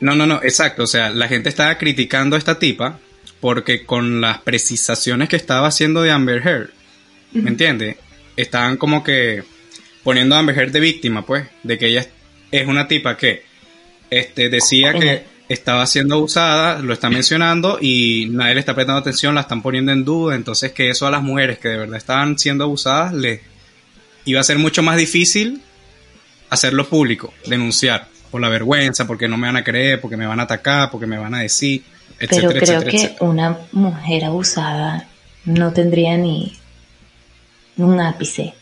[0.00, 0.82] No, no, no, exacto.
[0.82, 2.98] O sea, la gente estaba criticando a esta tipa
[3.40, 6.70] porque con las precisaciones que estaba haciendo de Amber Heard,
[7.32, 7.96] ¿me entiendes?
[8.36, 9.44] Estaban como que
[10.02, 12.04] poniendo a Amber Heard de víctima, pues, de que ella
[12.50, 13.44] es una tipa que
[14.10, 19.34] este, decía que estaba siendo abusada, lo está mencionando y nadie le está prestando atención,
[19.34, 22.38] la están poniendo en duda, entonces que eso a las mujeres que de verdad estaban
[22.38, 23.40] siendo abusadas les,
[24.24, 25.60] iba a ser mucho más difícil
[26.50, 30.38] hacerlo público, denunciar por la vergüenza, porque no me van a creer, porque me van
[30.38, 31.82] a atacar, porque me van a decir,
[32.20, 33.28] etcétera, Pero creo etcétera, que etcétera.
[33.28, 35.08] una mujer abusada
[35.46, 36.56] no tendría ni
[37.76, 38.54] un ápice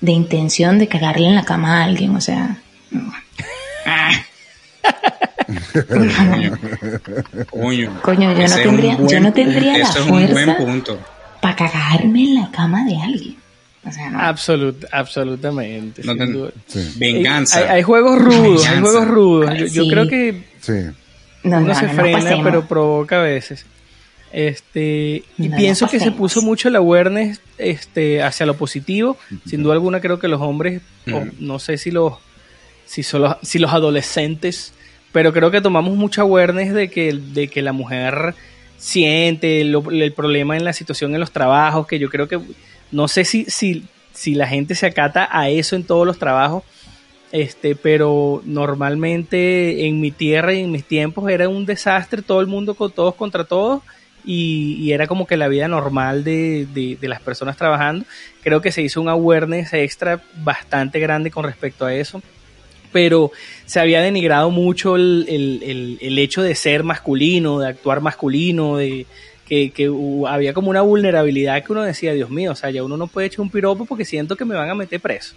[0.00, 2.58] de intención de cagarle en la cama a alguien, o sea,
[2.90, 3.14] no.
[7.50, 8.00] Coño.
[8.02, 8.32] Coño.
[8.34, 10.56] Yo no tendría- yo buen no tendría la fuerza.
[11.40, 13.36] para cagarme en la cama de alguien.
[13.86, 14.18] O sea, no.
[14.20, 16.02] Absolut, absolutamente.
[16.04, 16.50] No sin ten- duda.
[16.66, 17.58] Sí, Venganza.
[17.58, 19.58] Hay, hay juegos rudos, hay juegos rudos.
[19.58, 20.72] Yo, yo creo que sí.
[21.42, 23.66] no, uno no, se frena, pero provoca a veces.
[24.32, 29.16] Este, y No pienso que se puso mucho el awareness este, hacia lo positivo.
[29.46, 30.80] Sin duda alguna creo que los hombres,
[31.12, 32.14] o no sé si los,
[32.86, 34.72] si, son los- si los adolescentes,
[35.14, 38.34] pero creo que tomamos mucha awareness de que, de que la mujer
[38.76, 42.38] siente el problema en la situación en los trabajos, que yo creo que,
[42.90, 46.64] no sé si, si, si la gente se acata a eso en todos los trabajos,
[47.30, 52.46] este, pero normalmente en mi tierra y en mis tiempos era un desastre, todo el
[52.48, 53.82] mundo con todos contra todos,
[54.24, 58.04] y, y era como que la vida normal de, de- de las personas trabajando.
[58.42, 62.20] Creo que se hizo un awareness extra bastante grande con respecto a eso,
[62.94, 63.32] pero
[63.66, 68.76] se había denigrado mucho el, el- el- el hecho de ser masculino, de actuar masculino,
[68.76, 69.04] de
[69.48, 69.90] que, que
[70.28, 73.26] había como una vulnerabilidad que uno decía, Dios mío, o sea, ya uno no puede
[73.26, 75.34] echar un piropo porque siento que me van a meter preso.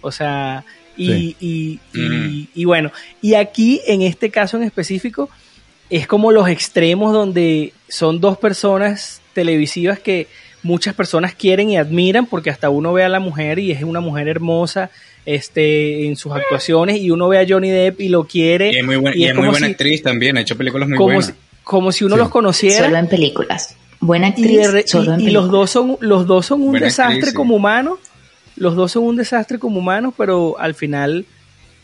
[0.00, 0.64] O sea,
[0.96, 1.36] y, Sí.
[1.40, 2.90] y, y- y bueno,
[3.20, 5.28] y aquí en este caso en específico
[5.90, 10.26] es como los extremos donde son dos personas televisivas que
[10.62, 14.00] muchas personas quieren y admiran porque hasta uno ve a la mujer y es una
[14.00, 14.90] mujer hermosa
[15.26, 18.84] este en sus actuaciones y uno ve a Johnny Depp y lo quiere Y es
[18.84, 20.88] muy, buena, y y es es muy como buena si- actriz también, ha hecho películas
[20.88, 21.26] muy como buenas.
[21.26, 21.32] si,
[21.62, 22.20] como si uno Sí.
[22.20, 23.76] los conociera Solo en películas.
[24.00, 26.86] Buena actriz, de re- solo en y- los dos son los dos son un Buena
[26.86, 27.36] desastre actriz, sí.
[27.36, 27.98] como humanos
[28.56, 31.24] los dos son un desastre como humanos pero al final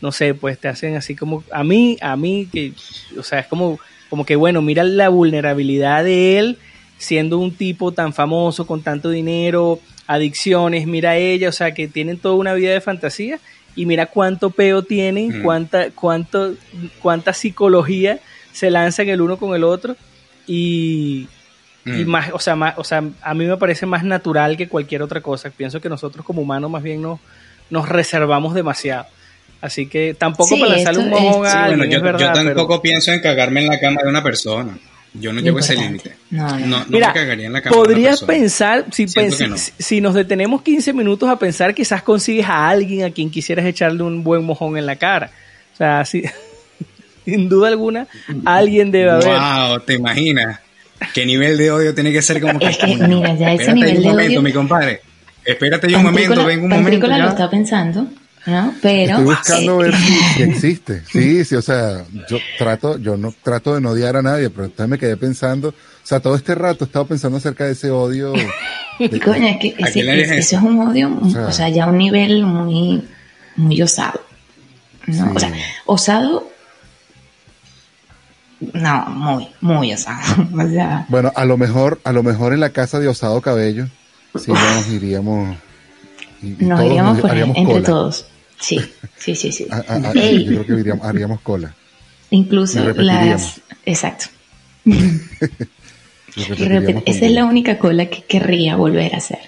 [0.01, 2.73] no sé pues te hacen así como a mí a mí que
[3.17, 6.57] o sea es como como que bueno mira la vulnerabilidad de él
[6.97, 9.79] siendo un tipo tan famoso con tanto dinero
[10.13, 13.39] adicciones mira a ella o sea que tienen toda una vida de fantasía
[13.75, 15.43] y mira cuánto peo tienen Mm.
[15.43, 16.53] cuánta cuánto
[17.01, 18.19] cuánta psicología
[18.51, 19.95] se lanzan el uno con el otro
[20.47, 21.27] y
[21.83, 25.01] y más, o sea, más, o sea, a mí me parece más natural que cualquier
[25.01, 25.49] otra cosa.
[25.49, 27.19] Pienso que nosotros como humanos más bien nos,
[27.71, 29.07] nos reservamos demasiado.
[29.61, 32.19] Así que tampoco Sí, para lanzarle un mojón a Sí, alguien, bueno, yo, es verdad,
[32.19, 34.77] yo pero- tampoco pienso en cagarme en la cama de una persona.
[35.13, 36.09] Yo no llevo ese Importante.
[36.09, 36.21] límite.
[36.29, 36.65] No, no.
[36.67, 39.57] No, no Mira, me cagaría en la cama podrías pensar, si, pens- no.
[39.57, 43.65] si, si nos detenemos 15 minutos a pensar, quizás consigues a alguien a quien quisieras
[43.65, 45.31] echarle un buen mojón en la cara.
[45.73, 46.23] O sea, sí,
[47.25, 48.07] sin duda alguna,
[48.45, 49.27] alguien debe haber.
[49.27, 50.59] Wow, ¿te imaginas?
[51.13, 52.67] ¿Qué nivel de odio tiene que ser como que...
[52.67, 55.01] Es que, mira, ya ese espérate nivel un de momento, odio- mi compadre.
[55.43, 56.83] Espérate yo un momento, venga un momento.
[56.91, 58.07] Pantrícola lo está pensando,
[58.45, 58.73] ¿no?
[58.81, 59.11] Pero...
[59.11, 59.95] Estoy buscando eh, ver
[60.35, 61.03] si existe.
[61.11, 64.65] Sí, sí, o sea, yo trato, yo no trato de no odiar a nadie, pero
[64.65, 65.73] entonces me quedé pensando, o
[66.03, 68.33] sea, todo este rato he estado pensando acerca de ese odio.
[68.99, 70.57] de- Coño, es que ¿A ese, ese- eso?
[70.57, 73.07] es un odio, o sea- sea, ya un nivel muy,
[73.55, 74.21] muy osado.
[75.07, 75.13] ¿no?
[75.13, 75.31] Sí.
[75.35, 75.53] O sea,
[75.85, 76.47] osado,
[78.73, 80.19] no, muy, muy osado.
[80.53, 83.87] O sea, Bueno, a lo mejor, a lo mejor en la casa de Osado Cabello,
[84.39, 85.57] sí nos iríamos.
[86.43, 87.85] Y- nos todos iríamos por ahí, haríamos entre cola.
[87.85, 88.25] todos.
[88.59, 88.79] Sí,
[89.17, 89.67] sí, sí, sí.
[89.71, 91.73] A- a- a- Ey, yo creo que iríamos- haríamos cola.
[92.29, 93.61] incluso las...
[93.85, 94.25] Exacto.
[96.35, 99.39] Repet- esa es la única cola que querría volver a hacer.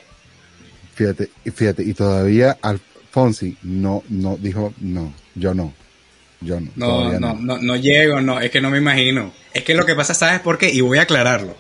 [0.95, 5.73] Fíjate, y fíjate, y todavía Alfonsi no, no, dijo, no, yo no,
[6.41, 6.69] yo no.
[6.75, 9.31] No, todavía no, no, no llego, no, es que no me imagino.
[9.53, 10.71] Es que lo que pasa, ¿sabes por qué?
[10.71, 11.55] Y voy a aclararlo.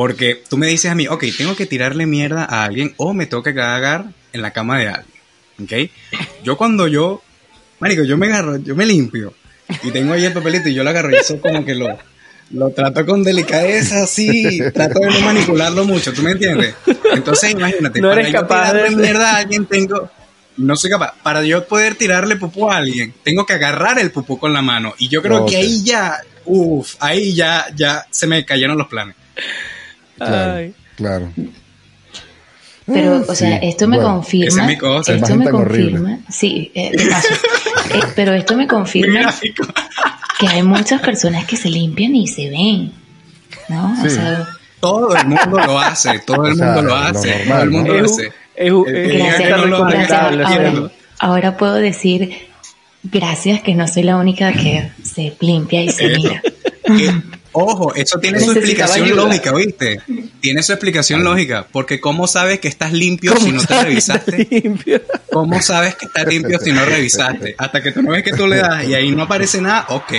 [0.00, 3.26] Porque tú me dices a mí, ok, tengo que tirarle mierda a alguien o me
[3.26, 5.20] tengo que cagar en la cama de alguien.
[5.62, 5.90] ¿Ok?
[6.42, 7.20] Yo cuando yo,
[7.80, 9.34] marico, yo me agarro, yo me limpio
[9.82, 11.98] y tengo ahí el papelito y yo lo agarro y eso como que lo,
[12.52, 16.76] lo trato con delicadeza así, trato de no manipularlo mucho, ¿tú me entiendes?
[17.12, 20.10] Entonces imagínate, No para eres yo capaz tirarle de- mierda a alguien tengo,
[20.56, 24.38] no soy capaz, para yo poder tirarle pupú a alguien, tengo que agarrar el pupú
[24.38, 28.46] con la mano y yo creo que ahí ya, uff, ahí ya, ya se me
[28.46, 29.14] cayeron los planes.
[30.26, 30.74] Claro, Ay.
[30.96, 31.32] claro.
[32.86, 33.66] Pero, Ah, o sea, sí.
[33.68, 34.48] esto me Bueno, confirma.
[34.48, 35.12] esa es mi cosa.
[35.14, 35.90] Esto Imagen me tan horrible.
[35.98, 36.18] confirma.
[36.30, 37.28] Sí, eh, de paso.
[37.92, 39.34] Eh, pero esto me confirma
[40.38, 42.92] que hay muchas personas que se limpian y se ven.
[43.68, 43.92] ¿No?
[43.98, 44.10] O Sí.
[44.10, 44.46] sea,
[44.80, 47.62] Todo el mundo lo hace, todo el O sea, mundo lo lo hace, normal, todo
[47.62, 47.98] el mundo ¿no?
[47.98, 48.26] lo hace.
[48.54, 50.10] es, es- gracias, no lo gracias.
[50.12, 52.48] Ahora, ahora puedo decir
[53.02, 56.42] gracias que no soy la única que se limpia y se mira.
[57.52, 59.24] Ojo, eso tiene su explicación ayuda.
[59.24, 60.00] lógica, ¿oíste?
[60.40, 64.48] Tiene su explicación lógica, porque ¿cómo sabes que estás limpio ¿Cómo si no te revisaste?
[64.50, 65.02] limpio?
[65.32, 67.56] ¿Cómo sabes que está limpio si no revisaste?
[67.58, 70.12] Hasta que tú no ves que tú le das y ahí no aparece nada, ok.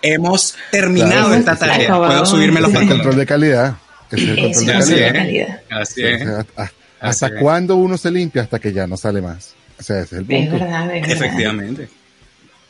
[0.00, 1.96] Hemos terminado Claro, esta tarea.
[1.96, 3.16] Puedo subirme los Es el control pantalones.
[3.18, 3.76] de calidad.
[4.12, 5.48] Es el control de Así calidad.
[5.48, 5.56] es.
[5.70, 6.22] Así es.
[6.26, 7.32] hasta- Así ¿Hasta es.
[7.40, 8.42] cuándo uno se limpia?
[8.42, 9.54] Hasta que ya no sale más.
[9.78, 10.64] O sea, ese es el Es punto.
[10.64, 11.10] verdad, es verdad.
[11.16, 11.88] Efectivamente.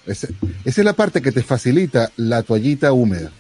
[0.07, 0.29] Ese-
[0.65, 3.31] esa es la parte que te facilita la toallita húmeda,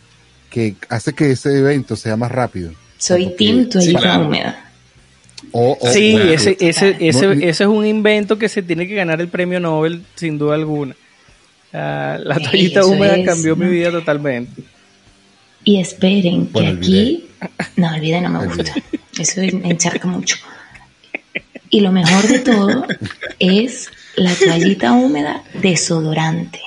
[0.50, 2.72] que hace que ese evento sea más rápido.
[2.98, 4.26] Soy team toallita claro.
[4.26, 4.64] húmeda.
[5.92, 9.28] Sí, ese, ese, ese, No, ese es un invento que se tiene que ganar el
[9.28, 10.94] premio Nobel, sin duda alguna.
[11.72, 14.62] Ah, la toallita húmeda es, cambió mi vida totalmente.
[15.64, 17.24] Y esperen que Bueno, aquí...
[17.76, 18.74] No, el video no me gusta.
[19.18, 20.36] Eso me encharca mucho.
[21.70, 22.86] Y lo mejor de todo
[23.38, 26.60] es la toallita húmeda desodorante.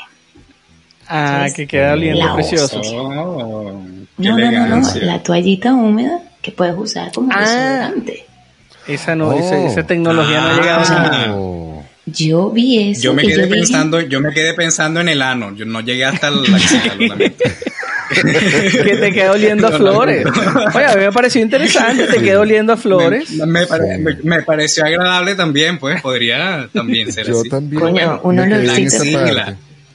[1.13, 2.79] Ah, que queda oliendo precioso.
[2.83, 3.81] Oh,
[4.17, 7.39] No, no, no, no, la toallita húmeda que puedes usar como Ah.
[7.41, 8.25] desodorante.
[8.87, 9.39] Esa no, Oh.
[9.39, 11.27] esa, esa tecnología no ha llegado a Ah.
[11.33, 11.83] Oh.
[12.05, 15.21] Yo vi eso Yo me quedé yo dije, pensando, yo me quedé pensando en el
[15.21, 15.55] ano.
[15.55, 16.41] Yo no llegué hasta la
[18.11, 20.25] que te queda oliendo a flores.
[20.73, 23.29] Oye, a mí me pareció interesante, te queda oliendo a flores.
[23.31, 24.01] Me, me pare- Sí.
[24.01, 27.49] me- me pareció agradable también, pues podría también ser Yo así.
[27.49, 27.81] también.
[27.81, 28.55] Coño, uno lo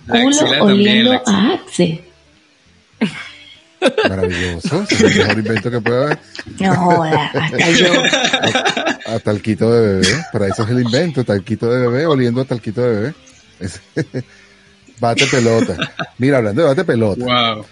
[0.06, 2.02] culo oliendo a Axe.
[4.08, 4.82] Maravilloso.
[4.88, 6.18] es el mejor invento que puede haber.
[6.60, 7.92] No joda, hasta yo.
[9.06, 10.24] A talquito de bebé.
[10.32, 11.24] Para eso es el invento.
[11.24, 13.14] Talquito de bebé oliendo a talquito de bebé.
[13.60, 13.80] Es-
[15.00, 15.76] bate pelota.
[16.18, 17.24] Mira, hablando de bate pelota.
[17.24, 17.64] Wow.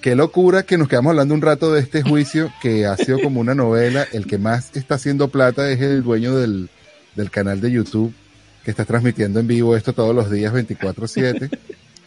[0.00, 3.40] Qué locura que nos quedamos hablando un rato de este juicio que ha sido como
[3.40, 4.06] una novela.
[4.12, 6.68] El que más está haciendo plata es el dueño del,
[7.14, 8.12] del canal de YouTube
[8.64, 11.50] que está transmitiendo en vivo esto todos los días 24/7.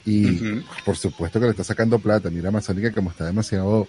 [0.05, 0.39] Y
[0.85, 2.29] por supuesto que le está sacando plata.
[2.29, 3.87] Mira Amazónica como está demasiado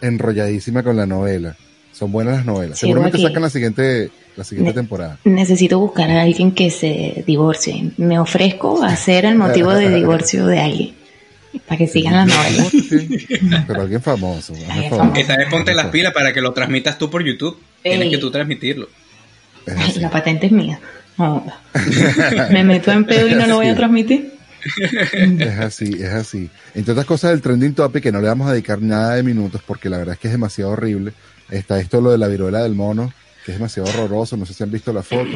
[0.00, 1.56] enrolladísima con la novela.
[1.92, 2.78] Son buenas las novelas.
[2.78, 5.18] Sí, Seguramente sacan la siguiente, la siguiente Ne- temporada.
[5.24, 7.90] Necesito buscar a alguien que se divorcie.
[7.98, 10.94] Me ofrezco a ser el motivo de divorcio de alguien.
[11.66, 12.72] Para que sigan las novelas.
[13.66, 14.54] Pero alguien famoso.
[14.70, 15.16] Alguien.
[15.16, 17.58] Esta vez ponte las pilas para que lo transmitas tú por YouTube.
[17.82, 18.88] Tienes que tú transmitirlo.
[19.66, 20.80] Ay, la patente es mía.
[21.22, 22.48] No joda.
[22.50, 24.34] Me meto en pedo y no lo voy a transmitir.
[25.38, 26.50] Es así, es así.
[26.74, 29.60] Entre otras cosas, el trending topic, que no le vamos a dedicar nada de minutos
[29.66, 31.12] porque la verdad es que es demasiado horrible.
[31.50, 33.12] Está esto lo de la viruela del mono,
[33.44, 34.36] que es demasiado horroroso.
[34.36, 35.30] No sé si han visto la foto.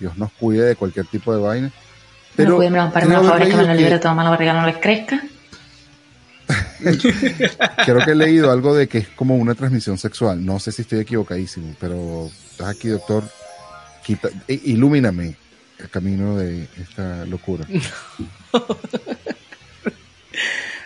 [0.00, 1.72] Dios nos cuide de cualquier tipo de vaina.
[2.36, 5.22] no pueden preguntarme favores que me lo leído libere toda mala barriga no les crezca.
[7.84, 10.44] Creo que he leído algo de que es como una transmisión sexual.
[10.44, 13.24] No sé si estoy equivocadísimo, pero estás aquí, doctor.
[14.04, 15.36] Quita, ilumíname
[15.78, 17.66] el camino de esta locura.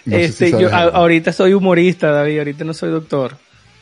[0.05, 0.97] No este, si yo sabes a- algo.
[0.99, 3.37] ahorita soy humorista, David, ahorita no soy doctor.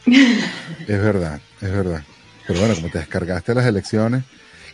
[0.07, 2.03] Es verdad, es verdad.
[2.47, 4.25] Pero bueno, como te descargaste las elecciones.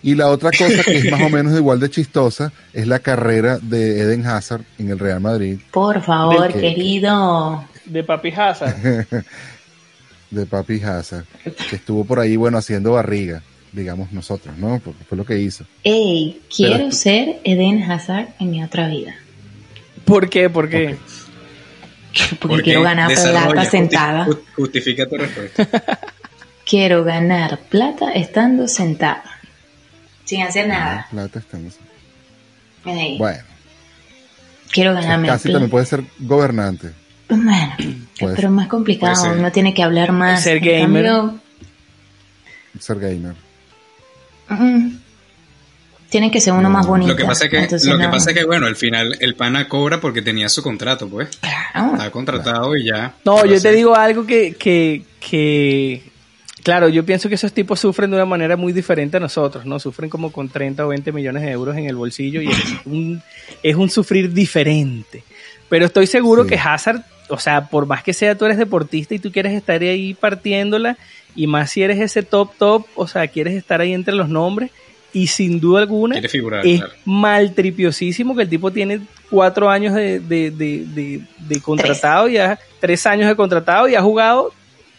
[0.03, 3.59] Y la otra cosa que es más o menos igual de chistosa es la carrera
[3.59, 7.64] de Eden Hazard en el Real Madrid, Por favor, que- querido.
[7.85, 8.77] De Papi Hazard.
[10.31, 11.25] de Papi Hazard,
[11.68, 14.80] que estuvo por ahí, bueno, haciendo barriga, digamos nosotros, ¿no?
[14.85, 15.64] Porque fue lo que hizo.
[15.85, 19.14] Ey, quiero Pero ser Eden Hazard en mi otra vida.
[20.04, 20.50] ¿Por qué?
[20.50, 20.96] ¿Por qué?
[22.40, 24.26] Porque quiero ganar plata sentada.
[24.26, 25.98] ju- Justifica tu respuesta.
[26.66, 29.24] Quiero ganar plata estando sentada.
[30.24, 31.06] Sin hacer nada.
[31.11, 31.76] Plata estamos.
[32.85, 33.42] Ey, Bueno,
[34.70, 35.54] quiero ganarme casi plata.
[35.54, 36.90] también puede ser gobernante.
[37.28, 37.74] Bueno,
[38.20, 39.33] Puede pero es más complicado.
[39.33, 40.42] Uno tiene que hablar más.
[40.44, 41.04] Ser gamer.
[41.06, 41.40] cambio,
[42.78, 43.35] Ser gamer.
[44.50, 44.98] Mm,
[46.08, 47.10] tiene que ser uno más bonito.
[47.12, 48.10] Lo que pasa es que, Entonces, lo que no.
[48.10, 51.28] pasa es que bueno, al final el pana cobra porque tenía su contrato, pues.
[51.40, 51.92] Claro.
[51.92, 53.14] Estaba contratado y ya.
[53.24, 56.02] No, yo te digo algo que, que, que,
[56.64, 59.78] claro, yo pienso que esos tipos sufren de una manera muy diferente a nosotros, ¿no?
[59.78, 63.22] Sufren como con 30 o 20 millones de euros en el bolsillo y es un,
[63.62, 65.22] es un sufrir diferente.
[65.68, 66.48] Pero estoy seguro Sí.
[66.50, 69.80] que Hazard, o sea, por más que sea tú eres deportista y tú quieres estar
[69.80, 70.98] ahí partiéndola,
[71.34, 74.70] y más si eres ese top top, o sea, quieres estar ahí entre los nombres,
[75.12, 76.92] y sin duda alguna figurar, es claro.
[77.50, 83.04] maltripiosísimo que el tipo tiene cuatro años de, de, de, de- de contratado, ya tres
[83.06, 84.52] años de contratado y ha jugado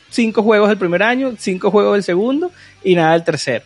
[0.09, 2.51] cinco juegos el primer año, cinco juegos el segundo
[2.83, 3.63] y nada el tercero.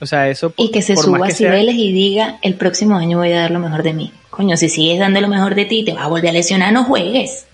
[0.00, 2.38] O sea, eso por- Y que se por suba más a sea- Cibeles y diga,
[2.42, 4.12] el próximo año voy a dar lo mejor de mí.
[4.30, 6.84] Coño, si sigues dando lo mejor de ti, te vas a volver a lesionar, no
[6.84, 7.46] juegues.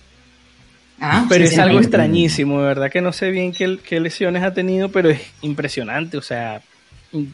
[1.01, 4.53] Ah, Pero es algo extrañísimo, de verdad que no sé bien qué, qué lesiones ha
[4.53, 6.17] tenido, pero es impresionante.
[6.17, 6.61] O sea,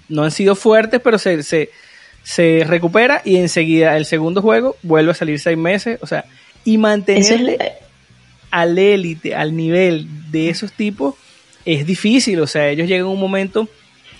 [0.08, 1.70] no han sido fuertes, pero se, se,
[2.22, 5.98] se recupera y enseguida el segundo juego vuelve a salir seis meses.
[6.02, 6.24] O sea,
[6.64, 7.58] y es, mantenerle
[8.50, 11.14] al élite, al nivel de esos tipos,
[11.64, 12.40] es difícil.
[12.40, 13.68] O sea, ellos llegan a un momento,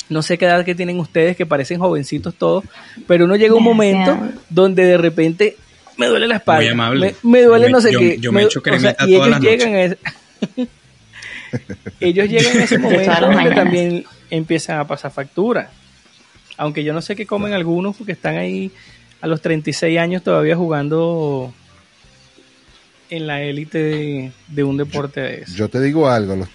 [0.08, 2.64] no sé qué edad que tienen ustedes, que parecen jovencitos todos,
[3.06, 5.56] pero uno llega a un momento donde de repente
[5.96, 6.60] me duele la espalda.
[6.62, 7.14] Muy amable.
[7.22, 8.18] Me, me duele Yo no sé yo- qué.
[8.18, 9.98] yo me echo o sea, cremita y todas ellos las llegan a ese,
[12.00, 15.70] ellos llegan a ese momento donde también empiezan a pasar factura.
[16.56, 18.70] Aunque yo no sé qué comen algunos porque están ahí
[19.20, 21.52] a los 36 años todavía jugando
[23.10, 25.54] en la élite de, de un deporte de eso.
[25.54, 26.48] Yo te digo algo, los-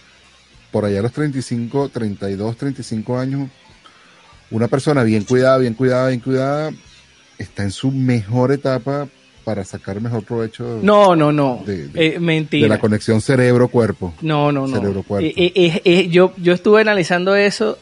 [0.71, 3.49] por allá a los 35, 32, 35 años,
[4.51, 6.71] una persona bien cuidada, bien cuidada, bien cuidada,
[7.37, 9.07] está en su mejor etapa
[9.49, 11.63] para sacar mejor provecho No, no, no.
[11.65, 12.65] De- de- Eh, mentira.
[12.65, 14.13] de la conexión cerebro-cuerpo.
[14.21, 14.75] No, no, no.
[14.77, 15.27] Cerebro-cuerpo.
[15.35, 17.79] Eh, eh, yo, yo estuve analizando eso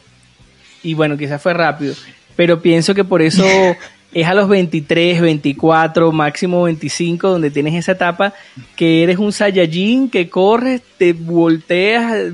[0.82, 1.92] y bueno, quizás fue rápido,
[2.36, 3.44] pero pienso que por eso
[4.14, 8.32] es a los 23, 24, máximo 25, donde tienes esa etapa
[8.74, 12.32] que eres un Saiyajin, que corres, te volteas,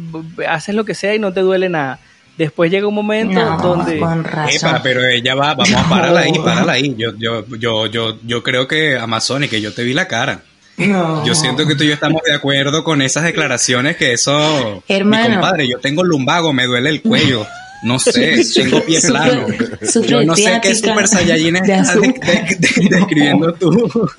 [0.48, 1.98] haces lo que sea y no te duele nada.
[2.36, 3.98] Después llega un momento No, donde...
[3.98, 4.56] con razón.
[4.70, 6.94] Epa, pero ella va, vamos a pararla ahí, pararla ahí.
[6.98, 10.42] Yo, yo, yo, yo, yo creo que Amazon y que yo te vi la cara.
[10.76, 11.24] No.
[11.24, 14.82] Yo siento que tú y yo estamos de acuerdo con esas declaraciones que eso.
[14.88, 15.28] Hermano.
[15.28, 17.46] Mi compadre, yo tengo lumbago, me duele el cuello.
[17.84, 19.46] No sé, tengo pie plano.
[20.08, 22.48] Yo no sé qué super saiyajin estás de- azúcar.
[22.48, 23.70] de- de- describiendo tú.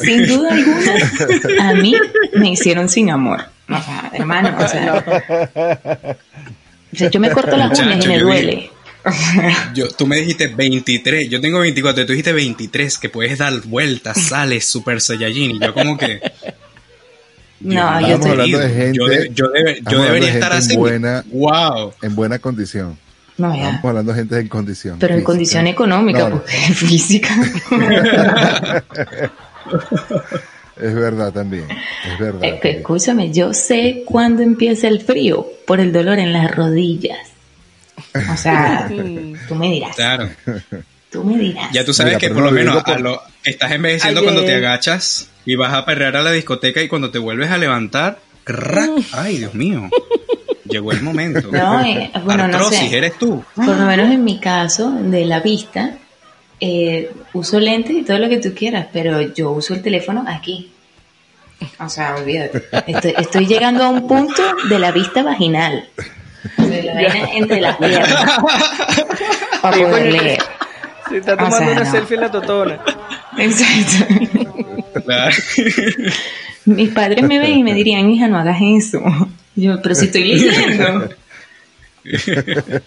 [0.00, 1.94] Sin duda alguna, a mí
[2.34, 3.40] me hicieron sin amor.
[3.68, 5.04] O sea, hermano, o sea,
[6.92, 8.70] o sea, yo me corto las uñas y Muchacho, me yo duele.
[9.74, 14.20] Yo, tú me dijiste 23, yo tengo 24, tú dijiste 23, que puedes dar vueltas,
[14.20, 15.52] sales super saiyajin.
[15.52, 16.20] Y yo como que...
[17.60, 18.98] No, yo Estamos estoy, hablando de gente-
[19.34, 20.76] yo, de- debería de estar así.
[20.76, 21.24] buena.
[21.32, 21.92] Wow.
[22.02, 22.96] En buena condición.
[23.36, 23.62] no, ya.
[23.70, 24.96] Estamos hablando de gente en condición.
[25.00, 26.36] Pero en condición económica, No, no.
[26.36, 27.30] porque física.
[30.80, 31.66] Es verdad también.
[32.06, 32.44] Es verdad.
[32.44, 37.18] Es que, escúchame, yo sé cuándo empieza el frío por el dolor en las rodillas.
[38.32, 38.88] O sea,
[39.48, 39.96] tú me dirás.
[39.96, 40.30] Claro.
[41.10, 41.72] Tú me dirás.
[41.72, 44.44] Ya tú sabes Mira, que por lo menos por- a lo, estás envejeciendo Ayer- cuando
[44.46, 48.18] te agachas y vas a perrear a la discoteca y cuando te vuelves a levantar,
[48.44, 48.90] ¡crack!
[49.12, 49.88] ¡Ay, Dios mío!
[50.64, 51.48] Llegó el momento.
[51.52, 52.98] No, eh, bueno, no Artrosis, sé.
[52.98, 53.42] eres tú.
[53.54, 55.92] Por lo menos en mi caso, de la vista,
[56.60, 60.70] eh, uso lentes y todo lo que tú quieras, pero yo uso el teléfono aquí.
[61.80, 62.64] O sea, olvídate.
[62.86, 65.88] Estoy, estoy llegando a un punto de la vista vaginal.
[66.58, 68.38] De la vaina entre las piernas.
[69.62, 70.42] Para poder leer.
[71.08, 71.90] Se está O tomando sea, una no.
[71.90, 72.80] selfie en la totona.
[73.38, 74.14] Exacto.
[75.04, 75.36] Claro.
[76.64, 79.00] Mis padres me ven y me dirían, hija, no hagas eso.
[79.56, 81.08] Yo, pero si estoy leyendo.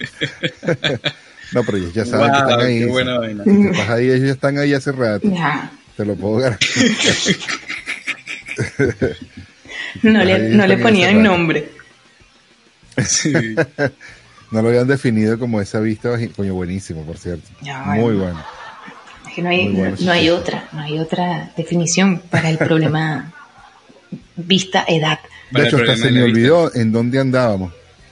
[1.54, 2.80] No, pero ellos ya saben Wow, que están ahí.
[2.80, 3.44] qué buena vaina.
[3.44, 5.30] Si estás ahí, ellos ya están ahí hace rato.
[5.30, 5.70] Ya.
[5.98, 7.36] Te lo puedo garantizar.
[10.04, 11.70] No le, no le ponían nombre.
[13.06, 13.34] Sí.
[14.52, 17.50] No lo habían definido como esa vista Coño, buenísimo, por cierto.
[17.62, 18.02] Ya, bueno.
[18.02, 18.44] Muy bueno.
[19.32, 23.32] Es que no hay, bueno, no hay otra, no hay otra definición para el problema
[24.36, 25.20] vista-edad.
[25.52, 27.72] De hecho, hasta se me olvidó en dónde andábamos.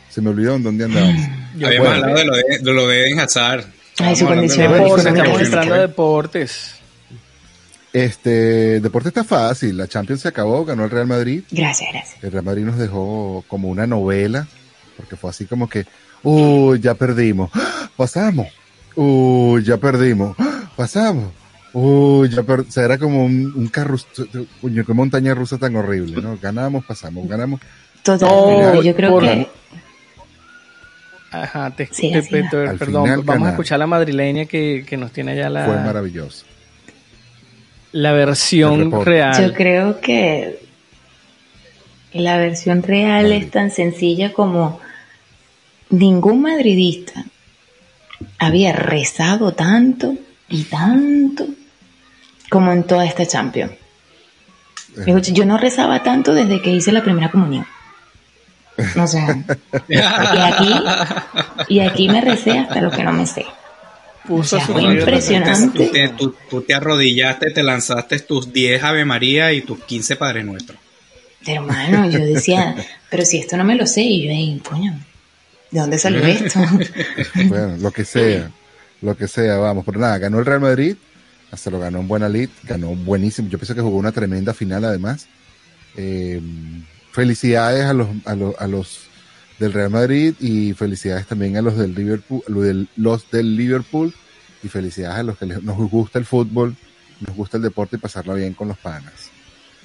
[0.09, 1.21] Se me olvidó en dónde andábamos.
[1.55, 2.03] Habíamos Bueno.
[2.05, 3.65] hablado de lo de, de lo de Hazard.
[3.97, 6.75] Ay, su condición Deportes, estamos entrando a deportes.
[7.91, 9.75] Este, deporte está fácil.
[9.77, 11.43] La Champions se acabó, ganó el Real Madrid.
[11.51, 12.23] Gracias, gracias.
[12.23, 14.47] El Real Madrid nos dejó como una novela,
[14.95, 15.85] porque fue así como que,
[16.23, 17.89] uy, ya perdimos, ¡Ah!
[17.97, 18.47] pasamos,
[18.95, 20.58] uy, ya perdimos, ¡Ah!
[20.79, 21.33] Pasamos,
[21.73, 22.69] uy, ya perdimos.
[22.69, 23.97] O sea, era como un, un carro,
[24.61, 26.37] coño, qué montaña rusa tan horrible, ¿no?
[26.41, 27.59] Ganamos, pasamos, ganamos.
[28.01, 28.75] Totalmente.
[28.75, 29.47] No, Yo creo por- que
[31.31, 34.95] Ajá, te, Sí, te- te- te- perdón, final vamos a escuchar la madrileña que, que
[34.97, 36.45] nos tiene ya Fue la, maravilloso.
[37.91, 39.05] la versión reporte.
[39.05, 39.53] yo real.
[39.53, 40.59] creo que
[42.13, 44.79] la versión real es tan sencilla como
[45.91, 47.25] ningún madridista
[48.39, 50.15] había rezado tanto
[50.49, 51.47] y tanto
[52.49, 53.71] como en toda esta Champions.
[55.31, 57.65] Yo no rezaba tanto desde que hice la primera comunión.
[58.97, 59.27] O sea,
[59.89, 60.73] y aquí,
[61.67, 63.45] y aquí me recé hasta lo que no me sé.
[64.27, 65.77] Puso o sea, fue impresionante.
[65.85, 70.15] Tú te, tú- tú te arrodillaste, te lanzaste tus 10 Ave María y tus 15
[70.17, 70.77] Padre Nuestro.
[71.45, 72.75] Hermano, yo decía,
[73.09, 74.99] pero si esto no me lo sé, y yo, "Ey, coño,
[75.71, 76.59] ¿de dónde salió esto?
[77.47, 78.51] Bueno, lo que sea,
[79.01, 79.85] lo que sea, vamos.
[79.85, 80.95] Pero nada, ganó el Real Madrid,
[81.51, 83.49] hasta lo ganó en buena lid, ganó buenísimo.
[83.49, 85.27] Yo pienso que jugó una tremenda final además.
[85.95, 86.41] Eh,
[87.11, 89.09] felicidades a los, a los, a los
[89.59, 92.41] del Real Madrid y felicidades también a los del Liverpool,
[92.95, 94.13] los del, Liverpool
[94.63, 96.75] y felicidades a los que nos gusta el fútbol,
[97.19, 99.31] nos gusta el deporte y pasarla bien con los panas.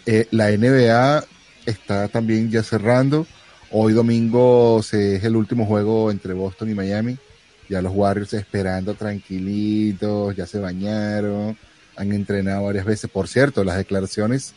[0.06, 1.24] Eh, la NBA
[1.66, 3.26] está también ya cerrando.
[3.70, 7.18] Hoy domingo se, es el último juego entre Boston y Miami.
[7.68, 11.56] Ya los Warriors esperando tranquilitos, ya se bañaron,
[11.96, 13.10] han entrenado varias veces.
[13.10, 14.54] Por cierto, las declaraciones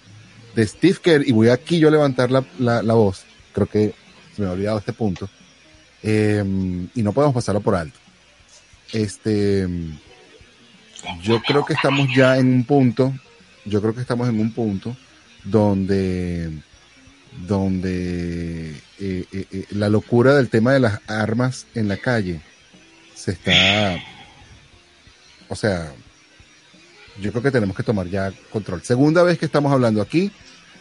[0.55, 3.93] de Steve Kerr, y voy aquí yo a levantar la, la, voz, creo que
[4.35, 5.29] se me ha olvidado este punto,
[6.03, 6.43] eh,
[6.95, 7.97] y no podemos pasarlo por alto.
[8.91, 9.67] Este,
[11.21, 13.13] yo creo que estamos ya en un punto,
[13.65, 14.95] yo creo que estamos en un punto
[15.43, 16.51] donde,
[17.47, 22.41] donde eh, eh, eh, la locura del tema de las armas en la calle
[23.17, 23.97] se está,
[25.49, 25.91] o sea,
[27.19, 28.83] yo creo que tenemos que tomar ya control.
[28.83, 30.31] Segunda vez que estamos hablando aquí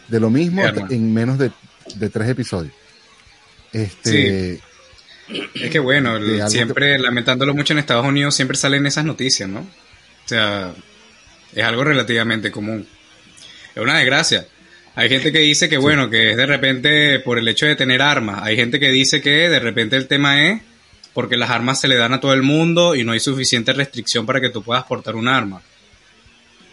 [0.07, 1.51] de lo mismo en menos de,
[1.95, 2.73] de tres episodios.
[3.73, 4.59] Este,
[5.55, 9.59] Es que bueno, el- siempre, lamentándolo mucho en Estados Unidos, siempre salen esas noticias, ¿no?
[9.61, 10.73] O sea,
[11.53, 12.87] es algo relativamente común.
[13.75, 14.45] Es una desgracia.
[14.95, 18.01] Hay gente que dice que, bueno, que es de repente por el hecho de tener
[18.01, 18.41] armas.
[18.43, 20.61] Hay gente que dice que de repente el tema es
[21.17, 24.27] porque las armas se le dan a todo el mundo y no hay suficiente restricción
[24.27, 25.63] para que tú puedas portar un arma.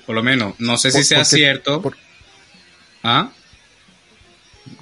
[0.05, 1.81] Por lo menos, no sé si Por- sea porque- cierto.
[1.81, 1.97] por-
[3.03, 3.31] ¿Ah?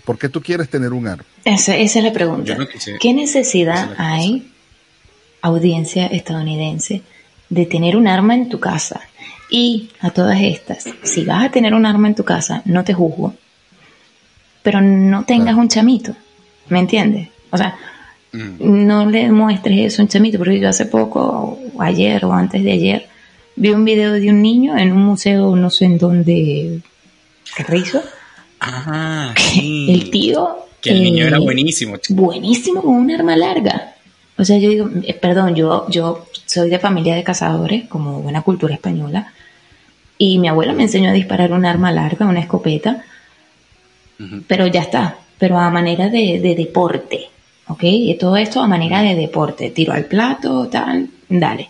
[0.05, 1.23] ¿Por qué tú quieres tener un arma?
[1.45, 2.53] Esa, esa es la pregunta.
[2.53, 4.51] Yo no quise- ¿Qué necesidad hay,
[5.43, 7.03] audiencia estadounidense,
[7.49, 9.01] de tener un arma en tu casa?
[9.49, 12.95] Y a todas estas, si vas a tener un arma en tu casa, no te
[12.95, 13.37] juzgo,
[14.65, 15.59] pero no tengas Claro.
[15.61, 16.17] un chamito,
[16.69, 17.29] ¿me entiendes?
[17.51, 17.77] O sea,
[18.33, 18.87] Mm.
[18.87, 22.63] no le muestres eso a un chamito, porque yo hace poco, o ayer o antes
[22.65, 23.07] de ayer,
[23.57, 26.81] vi un video de un niño en un museo, no sé en dónde,
[27.57, 28.03] Carrizo,
[28.61, 29.87] Ah, sí.
[29.91, 30.57] el tío...
[30.81, 31.97] Que el niño eh, era buenísimo.
[31.99, 32.21] chico.
[32.21, 33.95] buenísimo con un arma larga.
[34.37, 38.43] O sea, yo digo, eh, perdón, yo, yo soy de familia de cazadores, como buena
[38.43, 39.33] cultura española,
[40.19, 43.05] y mi abuela me enseñó a disparar un arma larga, una escopeta,
[44.49, 47.22] pero ya está, pero a manera de, de deporte,
[47.73, 47.83] ¿ok?
[47.85, 51.69] Y todo esto a manera de deporte, tiro al plato, tal, dale.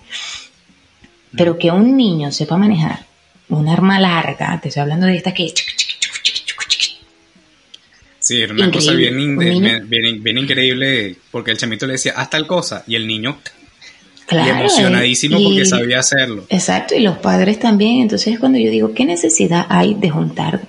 [1.37, 3.07] Pero que un niño sepa manejar
[3.49, 5.53] un arma larga, te estoy hablando de esta que...
[8.19, 8.87] Sí, era una Increíble.
[8.87, 12.85] cosa bien, in- bien, bien- bien increíble porque el chamito le decía, haz tal cosa,
[12.87, 13.39] y el niño
[14.27, 16.47] Claro, y emocionadísimo y- porque sabía hacerlo.
[16.49, 18.01] Exacto, y los padres también.
[18.03, 20.61] Entonces es cuando yo digo, ¿qué necesidad hay de juntar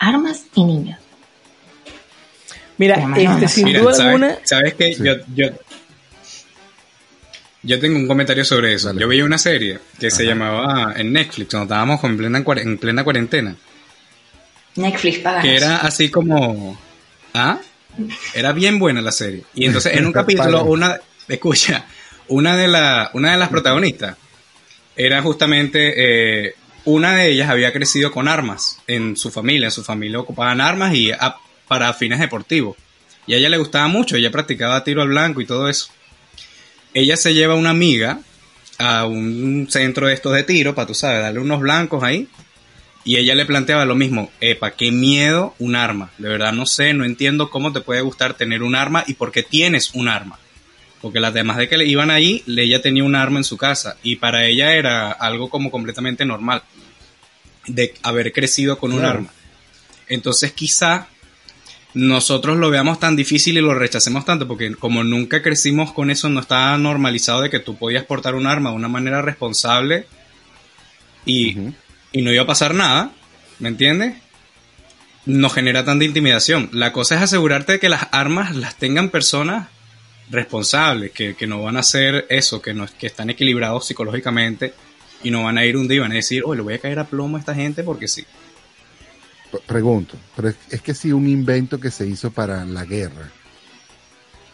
[0.00, 0.98] armas y niños?
[2.78, 3.64] Mira, este, sin.
[3.64, 4.92] Mira, duda ¿sabes, alguna, ¿sabes qué?
[4.94, 5.02] Sí.
[5.04, 5.48] Yo, yo,
[7.62, 8.92] yo tengo un comentario sobre eso.
[8.96, 13.02] Yo veía una serie que se llamaba en Netflix, cuando estábamos en plena, en plena
[13.04, 13.56] cuarentena,
[14.76, 15.42] Netflix paga.
[15.42, 16.78] que era así como...
[17.34, 17.58] ¿Ah?
[18.34, 19.42] Era bien buena la serie.
[19.54, 21.00] Y entonces en un capítulo, una...
[21.28, 21.86] Escucha,
[22.28, 24.16] una de, la, una de las protagonistas
[24.94, 25.94] era justamente...
[26.48, 26.54] eh,
[26.84, 29.66] una de ellas había crecido con armas en su familia.
[29.66, 31.34] En su familia ocupaban armas y a-
[31.68, 32.76] para fines deportivos.
[33.26, 34.16] Y a ella le gustaba mucho.
[34.16, 35.88] Ella practicaba tiro al blanco y todo eso.
[36.94, 38.20] Ella se lleva una amiga
[38.78, 42.28] a un centro de estos de tiro para, tú sabes, darle unos blancos ahí.
[43.04, 46.10] Y ella le planteaba lo mismo, epa, qué miedo un arma.
[46.18, 49.30] De verdad no sé, no entiendo cómo te puede gustar tener un arma y por
[49.30, 50.40] qué tienes un arma.
[51.00, 53.96] Porque las demás de que le iban allí, ella tenía un arma en su casa
[54.02, 56.62] y para ella era algo como completamente normal
[57.68, 59.30] de haber crecido con un arma.
[60.08, 61.08] Entonces quizá
[61.96, 66.28] nosotros lo veamos tan difícil y lo rechacemos tanto porque como nunca crecimos con eso,
[66.28, 70.06] no estaba normalizado de que tú podías portar un arma de una manera responsable
[71.24, 71.56] y,
[72.12, 73.12] y no iba a pasar nada,
[73.60, 74.14] ¿me entiendes?
[75.24, 76.68] No genera tanta intimidación.
[76.70, 79.68] La cosa es asegurarte de que las armas las tengan personas
[80.28, 84.74] responsables, que, que no van a hacer eso, que, no, que están equilibrados psicológicamente
[85.24, 86.78] y no van a ir un día y van a decir, oh, le voy a
[86.78, 88.26] caer a plomo a esta gente porque sí.
[89.66, 93.30] Pregunto, pero es, es que si un invento que se hizo para la guerra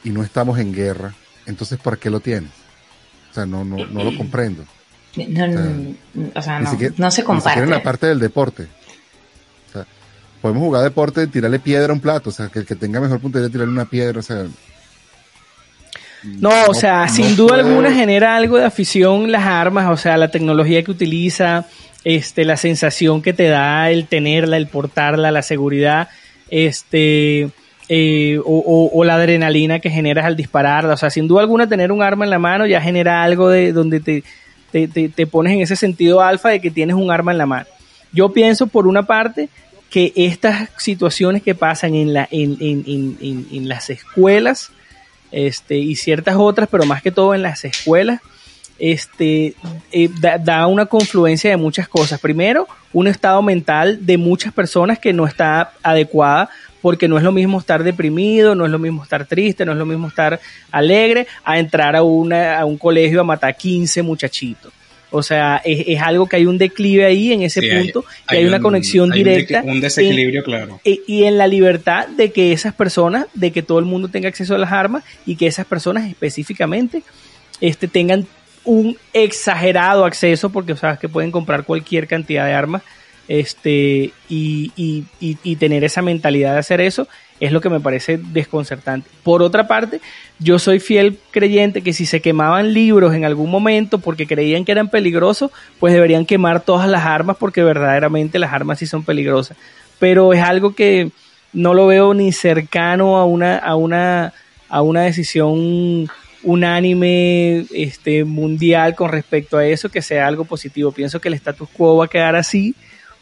[0.04, 1.14] y no estamos en guerra,
[1.46, 2.50] entonces ¿para qué lo tienes?
[3.30, 4.64] O sea, no, no, no lo comprendo.
[5.16, 5.94] No, no,
[6.34, 7.60] o sea, Ni no, siquiera- no se comparte.
[7.60, 8.66] en la parte del deporte.
[9.68, 9.86] O sea,
[10.40, 13.20] podemos jugar deporte, tirarle piedra a un plato, o sea, que el que tenga mejor
[13.20, 14.44] puntería tirarle una piedra, o sea.
[16.24, 20.16] No, o sea, no sin duda alguna genera algo de afición las armas, o sea,
[20.16, 21.66] la tecnología que utiliza,
[22.04, 26.08] este, la sensación que te da el tenerla, el portarla, la seguridad,
[26.50, 27.50] este,
[27.88, 30.94] eh, o, la adrenalina que generas al dispararla.
[30.94, 33.72] O sea, sin duda alguna tener un arma en la mano ya genera algo de
[33.72, 34.24] donde te,
[34.70, 37.66] te, te- pones en ese sentido alfa de que tienes un arma en la mano.
[38.12, 39.48] Yo pienso, por una parte,
[39.90, 44.70] que estas situaciones que pasan en, la, en, en- en las escuelas,
[45.30, 48.20] este, y ciertas otras, pero más que todo en las escuelas,
[48.78, 49.54] este,
[49.92, 52.20] eh, da, da una confluencia de muchas cosas.
[52.20, 56.50] Primero, un estado mental de muchas personas que no está adecuada
[56.80, 59.78] porque no es lo mismo estar deprimido, no es lo mismo estar triste, no es
[59.78, 60.40] lo mismo estar
[60.72, 64.72] alegre, a entrar a, una, a un colegio a matar 15 muchachitos.
[65.14, 68.04] O sea, es, es algo que hay un declive ahí en ese Sí, hay- punto,
[68.26, 69.62] que hay, una un- conexión hay directa.
[69.62, 70.80] Un, desequilibrio, claro.
[70.82, 74.28] y- y en la libertad de que esas personas, de que todo el mundo tenga
[74.28, 77.02] acceso a las armas y que esas personas específicamente
[77.60, 78.26] este, tengan
[78.64, 82.82] un exagerado acceso, porque sabes que pueden comprar cualquier cantidad de armas
[83.28, 87.08] este, y, y- y- y tener esa mentalidad de hacer eso
[87.40, 89.08] es lo que me parece desconcertante.
[89.24, 90.00] Por otra parte,
[90.38, 94.70] yo soy fiel creyente que si se quemaban libros en algún momento porque creían que
[94.72, 95.50] eran peligrosos,
[95.80, 99.56] pues deberían quemar todas las armas porque verdaderamente las armas sí son peligrosas.
[99.98, 101.10] Pero es algo que
[101.52, 104.32] no lo veo ni cercano a una, a una,
[104.68, 106.08] a una decisión
[106.42, 110.92] unánime este, mundial con respecto a eso, que sea algo positivo.
[110.92, 112.74] Pienso que el status quo va a quedar así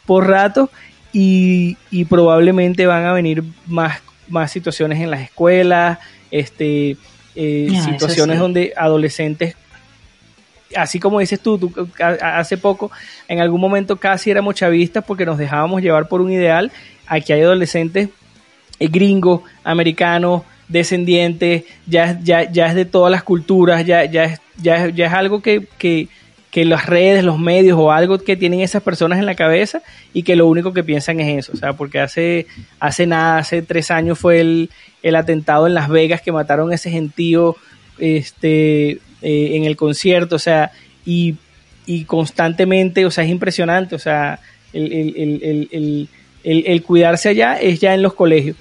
[0.05, 0.69] por rato
[1.13, 5.99] y, y probablemente van a venir más, más situaciones en las escuelas,
[6.31, 6.97] este,
[7.35, 8.41] eh, Ah, situaciones sí.
[8.41, 9.55] donde adolescentes,
[10.75, 11.71] así como dices tú,
[12.21, 12.91] hace poco,
[13.27, 16.71] en algún momento casi éramos chavistas porque nos dejábamos llevar por un ideal,
[17.07, 18.09] aquí hay adolescentes
[18.79, 24.41] eh, gringos, americanos, descendientes, ya, ya, ya es de todas las culturas, ya, ya, es,
[24.61, 26.07] ya, ya es algo que, que,
[26.49, 29.81] que las redes, los medios o algo que tienen esas personas en la cabeza
[30.13, 32.47] y que lo único que piensan es eso, o sea, porque hace,
[32.79, 34.69] hace nada, hace tres años fue el,
[35.03, 37.55] el atentado en Las Vegas que mataron a ese gentío
[37.99, 38.99] este, eh,
[39.55, 40.71] en el concierto, o sea,
[41.05, 41.35] y,
[41.85, 44.39] y constantemente, o sea, es impresionante, o sea,
[44.73, 44.91] el,
[46.43, 48.55] el- el cuidarse allá es ya en los colegios.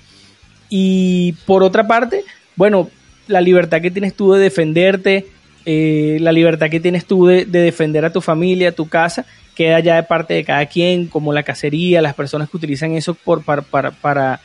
[0.70, 2.24] Y por otra parte,
[2.56, 2.88] bueno,
[3.26, 5.26] la libertad que tienes tú de defenderte,
[5.66, 9.26] eh, la libertad que tienes tú de, de defender a tu familia, a tu casa,
[9.54, 13.14] queda ya de parte de cada quien, como la cacería, las personas que utilizan eso
[13.14, 14.40] por, para, para, para,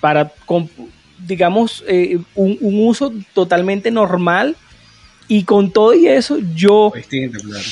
[0.00, 0.32] para
[1.26, 4.56] digamos, eh, un, un uso totalmente normal.
[5.26, 7.64] Y con todo y eso, yo Distinto, claro.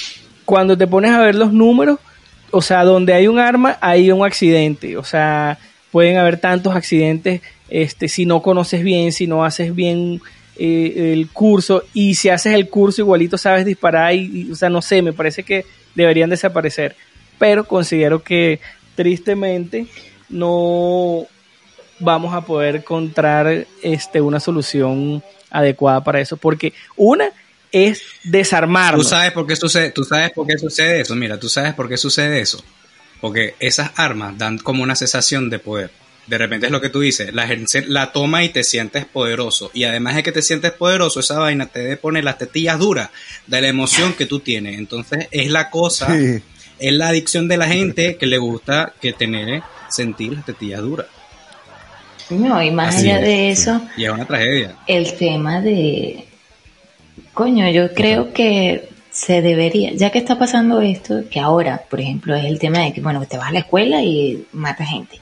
[0.47, 1.99] cuando te pones a ver los números,
[2.51, 4.97] o sea, donde hay un arma, hay un accidente.
[4.97, 5.59] O sea,
[5.91, 7.43] pueden haber tantos accidentes
[7.73, 10.21] este, si no conoces bien, si no haces bien
[10.57, 11.85] eh, el curso.
[11.95, 14.15] Y si haces el curso, igualito sabes disparar.
[14.15, 15.65] Y, o sea, no sé, me parece que
[15.95, 16.95] deberían desaparecer.
[17.39, 18.61] Pero considero que
[18.95, 19.87] tristemente
[20.29, 21.27] no
[21.99, 26.37] vamos a poder encontrar este, una solución adecuada para eso.
[26.37, 27.31] Porque una
[27.73, 29.09] es Tú desarmarnos.
[29.09, 31.17] sabes por sucede, tú sabes por qué sucede eso.
[31.17, 32.63] Mira, tú sabes por qué sucede eso.
[33.23, 36.02] Porque esas armas dan como una sensación de poder.
[36.27, 39.71] De repente es lo que tú dices, la, gente la toma y te sientes poderoso.
[39.75, 43.11] Y además de que te sientes poderoso, esa vaina te debe poner las tetillas duras
[43.49, 44.79] de la emoción que tú tienes.
[44.79, 46.41] Entonces es la cosa, Sí.
[46.79, 51.07] es la adicción de la gente que le gusta que tener, sentir las tetillas duras.
[52.31, 53.63] No, y más Así allá es, de sí.
[53.63, 54.77] eso, Y es una tragedia.
[54.87, 56.25] el tema de...
[57.35, 62.35] Coño, yo creo que se debería, ya que está pasando esto, que ahora, por ejemplo,
[62.35, 65.19] es el tema de que, bueno, te vas a la escuela y matas gente.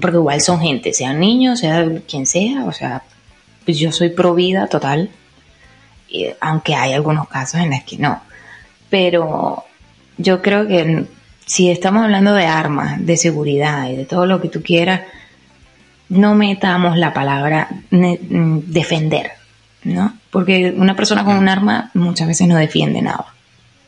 [0.00, 3.02] Porque igual son gente, sean niños, sea quien sea, o sea,
[3.64, 5.10] pues yo soy pro vida total,
[6.08, 8.20] y- aunque hay algunos casos en los que no.
[8.88, 9.64] Pero
[10.18, 11.04] yo creo que
[11.46, 15.02] si estamos hablando de armas, de seguridad y de todo lo que tú quieras,
[16.08, 19.32] no metamos la palabra defender,
[19.84, 20.14] ¿no?
[20.30, 23.26] Porque una persona con un arma muchas veces no defiende nada.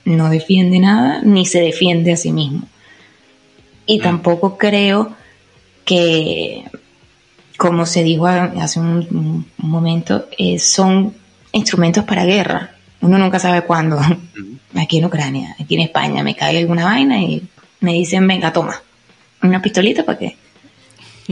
[0.05, 2.63] No defiende nada ni se defiende a sí mismo.
[3.87, 5.15] Y tampoco creo
[5.85, 6.65] que,
[7.57, 9.07] como se dijo hace un,
[9.59, 11.15] un momento, eh, son
[11.53, 12.71] instrumentos para guerra.
[13.01, 14.01] Uno nunca sabe cuándo.
[14.75, 17.43] Aquí en Ucrania, aquí en España, me cae alguna vaina y
[17.81, 18.81] me dicen, venga, toma,
[19.43, 20.37] una pistolita para que,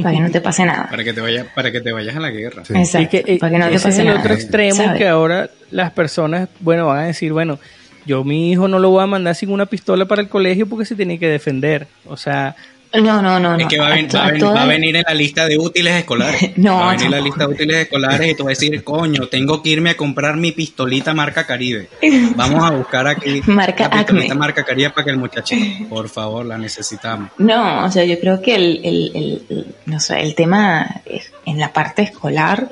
[0.03, 0.89] para que no te pase nada.
[0.91, 2.65] Para que te vayas, para que te vayas a la guerra.
[2.65, 2.75] Sí.
[2.75, 4.21] Exacto, Es que, para que no te ese es pase el nada.
[4.21, 4.99] otro extremo ¿sabes?
[4.99, 7.59] que ahora las personas, bueno, van a decir, bueno,
[8.05, 10.85] yo mi hijo no lo voy a mandar sin una pistola para el colegio porque
[10.87, 11.87] se tiene que defender.
[12.07, 12.57] O sea,
[12.93, 13.57] No, no, no, no.
[13.57, 14.97] Es que va a, ven- A to- va a a ven- todas- va a venir
[14.97, 16.51] en la lista de útiles escolares.
[16.57, 18.83] No, va a venir en la lista de útiles escolares y tú vas a decir,
[18.83, 21.89] coño, tengo que irme a comprar mi pistolita marca Caribe.
[22.35, 24.35] Vamos a buscar aquí Marca la pistolita Acme.
[24.35, 27.31] marca Caribe para que el muchachito, por favor, la necesitamos.
[27.39, 29.13] No, o sea, yo creo que el, el,
[29.51, 31.03] el- no sé, el tema
[31.47, 32.71] en la parte escolar,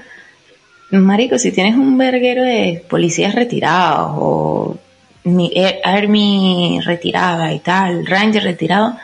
[0.90, 4.78] marico, si tienes un verguero de policías retirados o
[5.24, 8.96] mi, eh, Army retirada y tal, Ranger retirado,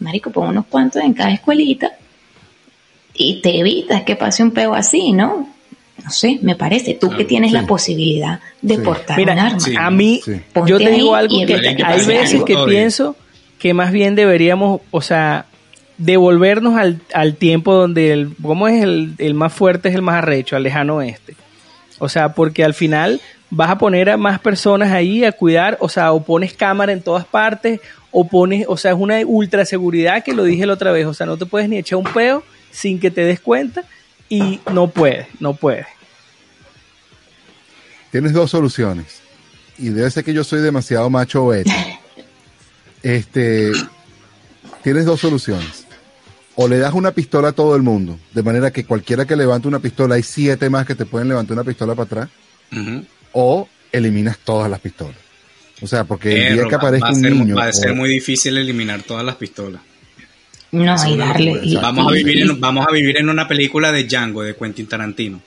[0.00, 1.92] marico, pon unos cuantos en cada escuelita
[3.14, 5.48] y te evitas que pase un peo así, ¿no?
[6.04, 6.94] No sé, me parece.
[6.94, 7.56] Tú que tienes sí.
[7.56, 8.82] la posibilidad de Sí.
[8.82, 9.60] portar Mira, un arma.
[9.60, 9.74] sí.
[9.78, 10.20] a mí,
[10.66, 12.44] yo te digo algo que hay veces algo.
[12.44, 12.66] que Obvio.
[12.66, 13.16] pienso
[13.58, 15.46] que más bien deberíamos, o sea,
[15.96, 18.82] devolvernos al, al tiempo donde el, ¿cómo es?
[18.82, 21.34] El, el más fuerte es el más arrecho, al lejano oeste.
[21.98, 25.88] O sea, porque al final vas a poner a más personas ahí a cuidar, o
[25.88, 27.80] sea, o pones cámara en todas partes,
[28.18, 31.12] o pones, o sea, es una ultra seguridad que lo dije la otra vez, o
[31.12, 33.84] sea, no te puedes ni echar un peo sin que te des cuenta
[34.30, 35.84] y no puedes, no puedes.
[38.10, 39.20] Tienes dos soluciones.
[39.76, 41.70] Y debe ser que yo soy demasiado macho beta.
[43.02, 43.70] Este,
[44.82, 45.86] tienes dos soluciones.
[46.54, 49.68] O le das una pistola a todo el mundo, de manera que cualquiera que levante
[49.68, 52.28] una pistola, hay siete más que te pueden levantar una pistola para atrás,
[53.32, 55.25] o eliminas todas las pistolas.
[55.82, 57.72] O sea, porque el día que va- aparezca va, a un ser, niño, va a
[57.72, 59.82] ser o- muy difícil eliminar todas las pistolas.
[60.72, 61.60] No, y darle.
[61.62, 64.54] y- Vamos a vivir y- en, vamos a vivir en una película de Django de
[64.56, 65.40] Quentin Tarantino.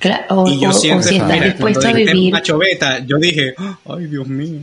[0.00, 1.10] cla- o, Y yo o- o si estás
[1.44, 2.32] dispuesto cuando a vivir.
[2.32, 4.60] macho beta, yo dije, ay Dios mío,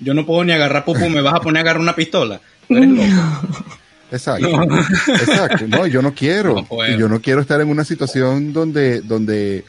[0.00, 2.40] yo no puedo ni agarrar pupu, me vas a poner a agarrar una pistola.
[2.68, 3.66] Eres loco.
[4.12, 4.48] Exacto.
[5.08, 5.64] Exacto.
[5.68, 6.54] No, yo no quiero.
[6.70, 9.64] No yo no quiero estar en una situación donde, donde,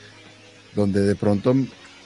[0.76, 1.56] donde de pronto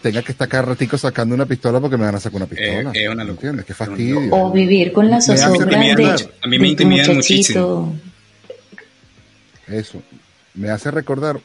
[0.08, 2.92] tenga que estar cada ratico sacando una pistola porque me van a sacar una pistola.
[2.94, 3.50] Eh, es una locura.
[3.50, 3.66] ¿Entiendes?
[3.66, 4.20] Qué fastidio.
[4.32, 6.06] O vivir con la zozobra de.
[6.42, 7.94] A mí me de tu intimidan muchachito.
[9.68, 10.02] Eso.
[10.54, 11.40] Me hace recordar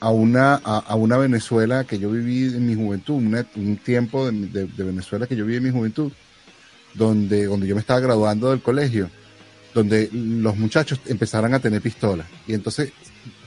[0.00, 4.30] a una, a, a una Venezuela que yo viví en mi juventud, una- un tiempo
[4.30, 6.12] de, de- de Venezuela que yo viví en mi juventud,
[6.94, 9.08] donde, donde yo me estaba graduando del colegio,
[9.74, 12.26] donde los muchachos empezaron a tener pistolas.
[12.46, 12.90] Y entonces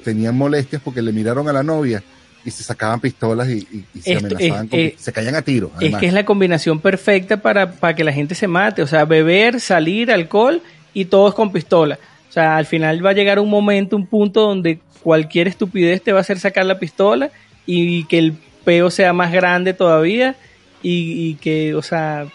[0.04, 2.02] tenían molestias porque le miraron a la novia
[2.46, 5.36] y se sacaban pistolas y, y- y se Esto amenazaban, es- con- eh, se caían
[5.36, 5.72] a tiro.
[5.80, 8.82] Es que es la combinación perfecta para, para que la gente se mate.
[8.82, 10.62] O sea, beber, salir, alcohol
[10.94, 12.00] y todos con pistola.
[12.30, 16.12] O sea, al final va a llegar un momento, un punto donde cualquier estupidez te
[16.12, 17.32] va a hacer sacar la pistola
[17.66, 18.34] y que el
[18.64, 20.36] peo sea más grande todavía
[20.84, 22.26] y, y que, o sea,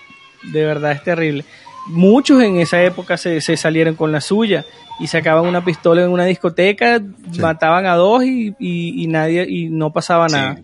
[0.53, 1.45] de verdad es terrible.
[1.87, 4.65] Muchos en esa época se, se salieron con la suya
[5.01, 7.01] y sacaban una pistola en una discoteca,
[7.33, 7.41] Sí.
[7.41, 10.35] mataban a dos y, y- y nadie y no pasaba Sí.
[10.37, 10.63] nada.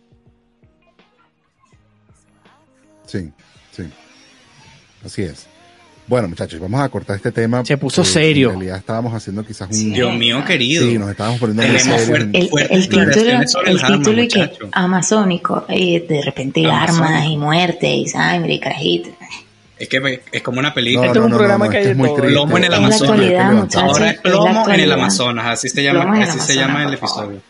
[3.07, 3.31] Sí,
[3.73, 3.83] sí.
[5.05, 5.47] Así es.
[6.07, 7.65] Bueno, muchachos, vamos a cortar este tema.
[7.65, 8.49] Se puso serio.
[8.49, 9.75] En realidad estábamos haciendo quizás un...
[9.75, 9.91] Sí.
[9.91, 10.85] Dios mío querido.
[10.85, 12.19] Sí, nos estábamos poniendo muy Tenemos serios.
[12.19, 13.13] fuerte- El, el título,
[13.49, 17.05] sobre el el arma, título y que amazónico, eh, de repente Amazónico.
[17.05, 19.11] armas y muerte y sangre y carajito.
[19.81, 21.11] Es que es como una película.
[21.11, 22.11] Es un programa que hay de es muy.
[22.11, 23.75] Plomo en el Amazonas.
[23.77, 24.93] Ahora es plomo en el.
[24.93, 27.41] Amazonas, así se llama, así se llama el episodio.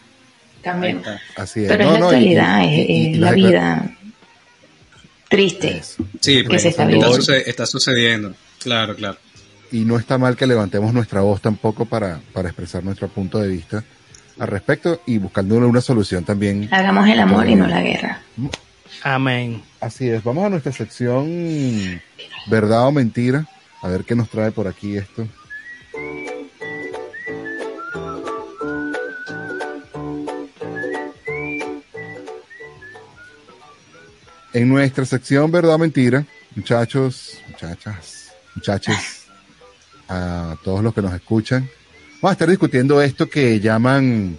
[0.63, 1.03] También.
[1.37, 1.69] Así es.
[1.69, 3.91] Pero No, es la actualidad, y- es, y- es y la vida
[5.29, 5.79] triste.
[5.79, 6.05] Eso.
[6.21, 7.15] Sí, pues, se está está, viviendo.
[7.17, 8.35] suce- está sucediendo.
[8.63, 9.19] Claro, claro.
[9.73, 13.49] Y no está mal que levantemos nuestra voz tampoco para, para expresar nuestro punto de
[13.49, 13.85] vista
[14.39, 16.69] al respecto y buscándole una solución también.
[16.73, 18.21] Hagamos el amor y no la guerra.
[19.03, 19.63] Amén.
[19.81, 20.23] Así es.
[20.23, 22.01] Vamos a nuestra sección
[22.47, 23.47] verdad o mentira.
[23.83, 25.27] A ver qué nos trae por aquí esto.
[34.53, 36.27] En nuestra sección verdad o mentira,
[36.57, 39.27] muchachos, muchachas, muchaches,
[40.09, 41.71] a todos los que nos escuchan,
[42.21, 44.37] vamos a estar discutiendo esto que llaman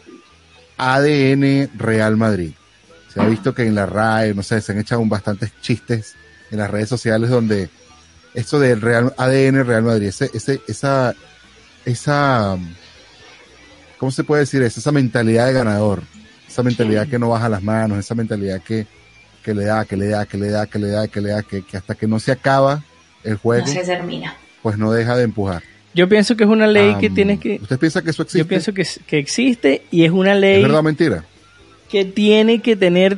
[0.77, 2.51] ADN Real Madrid.
[3.13, 6.15] Se ha visto que en la RAE, no sé, se han echado un bastantes chistes
[6.49, 7.69] en las redes sociales donde
[8.33, 11.13] esto del Real ADN Real Madrid, ese, ese, esa,
[11.85, 12.57] esa,
[13.97, 14.79] ¿cómo se puede decir eso?
[14.79, 16.03] Esa mentalidad de ganador,
[16.47, 18.87] esa mentalidad que no baja las manos, esa mentalidad que,
[19.43, 21.43] que le da, que le da, que le da, que le da, que le da,
[21.43, 22.83] que, que hasta que no se acaba
[23.23, 24.35] el juego, No se termina.
[24.63, 25.63] pues no deja de empujar.
[25.93, 27.59] Yo pienso que es una ley que Am, tiene que...
[27.61, 28.39] ¿Usted piensa que eso existe?
[28.39, 31.25] Yo pienso que, que existe y es una ¿Es ley verdad o mentira?
[31.91, 33.17] Que tiene que tener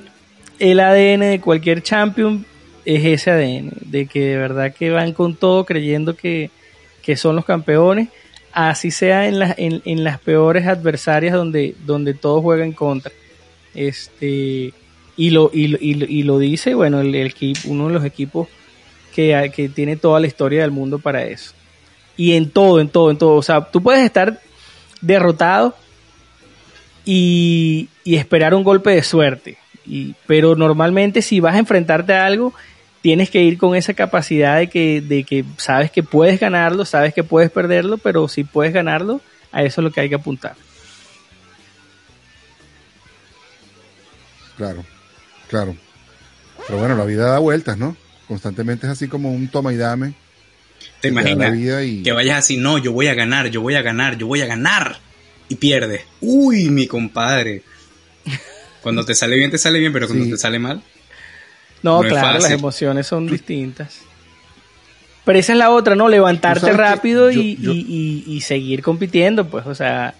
[0.59, 2.45] el ADN de cualquier champion,
[2.85, 6.49] es ese ADN, de que de verdad que van con todo creyendo que,
[7.01, 8.09] que son los campeones,
[8.51, 13.11] así sea en las, en, en las peores adversarias donde, donde todo juega en contra.
[13.73, 14.73] Este,
[15.15, 17.33] y lo, y, lo- y, lo- y lo dice, bueno, el, el
[17.65, 18.47] uno de los equipos
[19.15, 21.53] que, que tiene toda la historia del mundo para eso.
[22.17, 23.35] Y en todo, en todo, en todo.
[23.35, 24.39] O sea, tú puedes estar
[25.01, 25.75] derrotado
[27.05, 29.57] y, y esperar un golpe de suerte.
[29.85, 32.53] Y, pero normalmente si vas a enfrentarte a algo,
[33.01, 37.13] tienes que ir con esa capacidad de que, de que sabes que puedes ganarlo, sabes
[37.13, 39.19] que puedes perderlo, pero si puedes ganarlo,
[39.51, 40.55] a eso es lo que hay que apuntar.
[44.57, 44.85] Claro,
[45.49, 45.75] claro.
[46.67, 47.95] Pero bueno, la vida da vueltas, ¿no?
[48.27, 50.13] Constantemente es así como un toma y dame.
[51.01, 51.51] ¿Te imaginas?
[51.51, 54.27] vida y- Que vayas así, no, yo voy a ganar, yo voy a ganar, yo
[54.27, 54.97] voy a ganar.
[55.53, 56.01] Y pierdes.
[56.21, 57.61] Uy, mi compadre.
[58.81, 60.31] Cuando te sale bien, te sale bien, pero cuando Sí.
[60.31, 60.81] te sale mal,
[61.83, 63.99] No, No es claro, las emociones son distintas.
[65.25, 66.07] Pero esa es la otra, ¿no?
[66.07, 70.15] Levantarte rápido yo- y, yo- y- y- y seguir compitiendo, pues, o sea,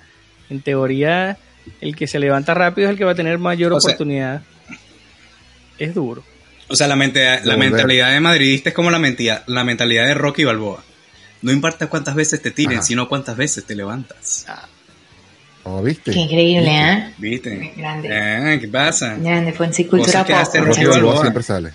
[0.49, 1.37] en teoría,
[1.79, 4.41] el que se levanta rápido es el que va a tener mayor O sea- oportunidad.
[5.79, 6.23] es duro.
[6.67, 10.13] O sea, la, mente- la mentalidad de madridista es como la, mentia- la mentalidad de
[10.15, 10.83] Rocky Balboa.
[11.41, 12.85] No importa cuántas veces te tiren, Ajá.
[12.87, 14.45] sino cuántas veces te levantas.
[15.65, 16.11] Oh, ¿viste?
[16.11, 17.13] Qué increíble, ¿eh?
[17.17, 17.73] ¿Viste?
[17.77, 18.09] Grande.
[18.11, 19.15] Eh, ¿Qué pasa?
[19.15, 20.67] Grande, Fonsi, cultura Cosas que pop.
[20.67, 20.81] Rocky.
[20.85, 21.21] Balboa Balboa.
[21.21, 21.71] siempre sale.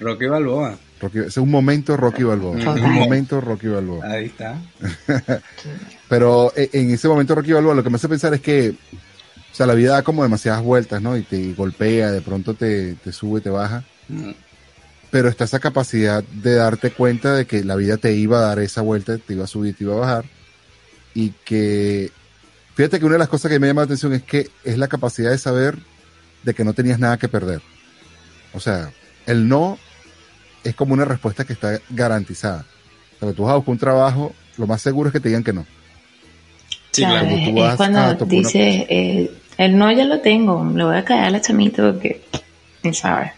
[0.00, 0.78] Rocky Balboa.
[1.00, 2.58] Rocky- ese es un momento Rocky Balboa.
[2.58, 2.78] Total.
[2.78, 4.06] Es un momento Rocky Balboa.
[4.06, 4.58] Ahí está.
[6.08, 9.54] Pero eh, en ese momento Rocky Balboa lo que me hace pensar es que, o
[9.54, 11.16] sea, la vida da como demasiadas vueltas, ¿no?
[11.16, 13.84] Y te golpea, de pronto te, te sube, te baja.
[14.08, 14.30] Mm.
[15.10, 18.58] Pero está esa capacidad de darte cuenta de que la vida te iba a dar
[18.60, 20.24] esa vuelta, te iba a subir, te iba a bajar.
[21.14, 22.10] Y que,
[22.80, 24.88] fíjate que una de las cosas que me llama la atención es que es la
[24.88, 25.76] capacidad de saber
[26.42, 27.60] de que no tenías nada que perder.
[28.54, 28.90] O sea,
[29.26, 29.78] el no
[30.64, 32.64] es como una respuesta que está garantizada.
[33.16, 35.28] O sea, que tú vas a buscar un trabajo, lo más seguro es que te
[35.28, 35.66] digan que no.
[36.90, 37.26] Sí, Claro.
[37.28, 40.64] Cuando tú vas es cuando a tocar una- dice, eh, el no ya lo tengo,
[40.74, 42.22] le voy a caer a la chamita porque,
[42.82, 43.32] ni sabe,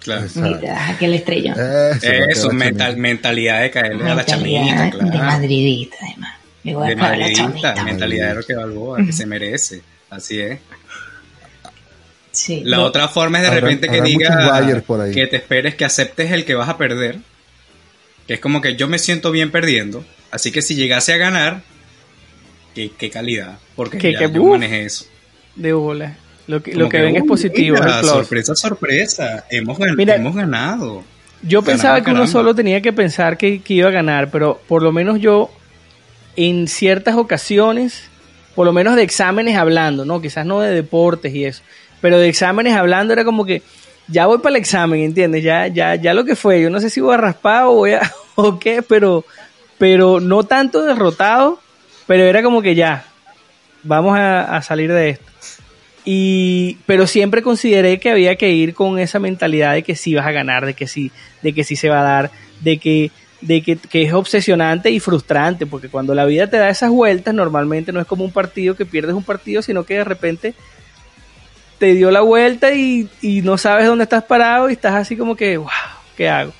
[0.00, 0.26] claro.
[0.34, 1.52] Ni te das aquí la estrella.
[1.92, 5.24] Eso, Eso, la mental, mentalidad de caerle a la Mentalidad chamita, de claro.
[5.26, 6.34] madridista, además.
[6.64, 9.82] A De madridista, mentalidad de Rocky Balboa, que se merece.
[10.10, 10.58] Así es.
[12.30, 15.12] Sí, La lo- otra forma es de Habrá- repente que diga Bayers por ahí.
[15.12, 17.18] que te esperes que aceptes el que vas a perder.
[18.26, 20.04] Que es como que yo me siento bien perdiendo.
[20.30, 21.62] Así que si llegase a ganar,
[22.74, 23.58] qué, qué calidad.
[23.76, 25.04] Porque Que- ya yo manejé eso.
[25.56, 26.16] De bola.
[26.46, 29.44] Lo que, lo que ven es positivo, mira, sorpresa, sorpresa.
[29.50, 31.04] Hemos, Mira, hemos ganado.
[31.42, 32.32] Yo pensaba Caramba, que uno caramba.
[32.32, 35.50] solo tenía que pensar que, que iba a ganar, pero por lo menos yo,
[36.36, 38.08] en ciertas ocasiones,
[38.54, 40.20] por lo menos de exámenes hablando, ¿no?
[40.20, 41.62] Quizás no de deportes y eso,
[42.00, 43.62] pero de exámenes hablando era como que
[44.08, 45.42] ya voy para el examen, ¿entiendes?
[45.42, 47.92] Ya, ya, ya lo que fue, yo no sé si voy a raspar o voy
[47.92, 49.24] a, o qué, pero,
[49.78, 51.60] pero no tanto derrotado,
[52.06, 53.04] pero era como que ya,
[53.82, 55.32] vamos a, a salir de esto.
[56.04, 60.26] Y, pero siempre consideré que había que ir con esa mentalidad de que sí vas
[60.26, 61.12] a ganar, de que sí,
[61.42, 62.30] de que sí se va a dar,
[62.60, 63.10] de que,
[63.42, 67.34] de que, que es obsesionante y frustrante, porque cuando la vida te da esas vueltas,
[67.34, 70.54] normalmente no es como un partido que pierdes un partido, sino que de repente
[71.78, 75.36] te dio la vuelta y, y no sabes dónde estás parado y estás así como
[75.36, 75.68] que, wow,
[76.16, 76.52] ¿qué hago?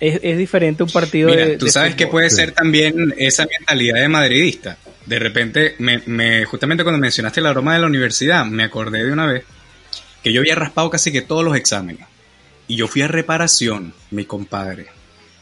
[0.00, 1.56] Es, es diferente un partido Mira, de.
[1.56, 2.36] tú de sabes que puede sí.
[2.36, 4.76] ser también esa mentalidad de madridista.
[5.06, 9.12] De repente, me, me- justamente cuando mencionaste la broma de la universidad, me acordé de
[9.12, 9.44] una vez
[10.22, 12.06] que yo había raspado casi que todos los exámenes.
[12.68, 14.86] Y yo fui a reparación, mi compadre.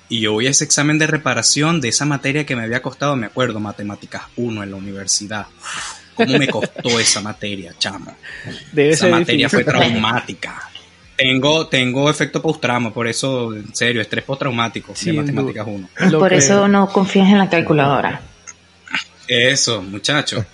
[0.08, 3.16] Y yo voy a ese examen de reparación de esa materia que me había costado,
[3.16, 5.46] me acuerdo, matemáticas 1 en la universidad.
[6.14, 8.16] ¿Cómo me costó esa materia, chamo?
[8.72, 9.64] Debe Esa ser materia difícil.
[9.64, 10.70] fue traumática.
[11.16, 15.88] Tengo, tengo efecto postraumo, por eso, en serio, estrés postraumático de matemáticas 1.
[16.10, 18.20] Lo por que- eso no confías en la calculadora.
[19.26, 20.44] Eso, muchacho.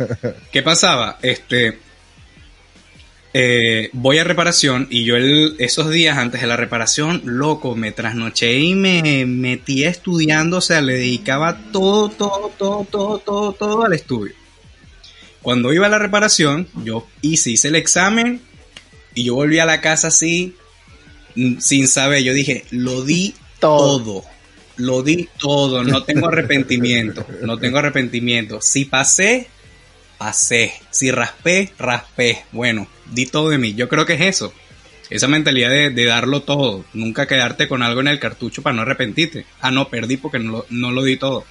[0.50, 1.18] ¿Qué pasaba?
[1.20, 1.78] Este,
[3.34, 7.90] eh, voy a reparación y yo el- esos días antes de la reparación, loco, me
[7.92, 13.84] trasnoché y me metía estudiando, o sea, le dedicaba todo, todo, todo, todo, todo, todo
[13.84, 14.34] al estudio.
[15.40, 18.40] Cuando iba a la reparación, yo hice, hice el examen
[19.14, 20.54] y yo volví a la casa así,
[21.34, 23.98] mm, sin saber, yo dije, lo di Todo.
[24.20, 24.24] todo.
[24.76, 28.60] Lo di todo, no tengo arrepentimiento, no tengo arrepentimiento.
[28.62, 29.46] Si pasé,
[30.22, 30.72] pasé.
[30.90, 32.44] Si raspé, raspé.
[32.52, 33.74] Bueno, di todo de mí.
[33.74, 34.52] Yo creo que es eso.
[35.10, 36.84] Esa mentalidad de, de darlo todo.
[36.94, 39.46] Nunca quedarte con algo en el cartucho para no arrepentirte.
[39.60, 41.44] Ah, no, perdí porque no lo, no lo di todo.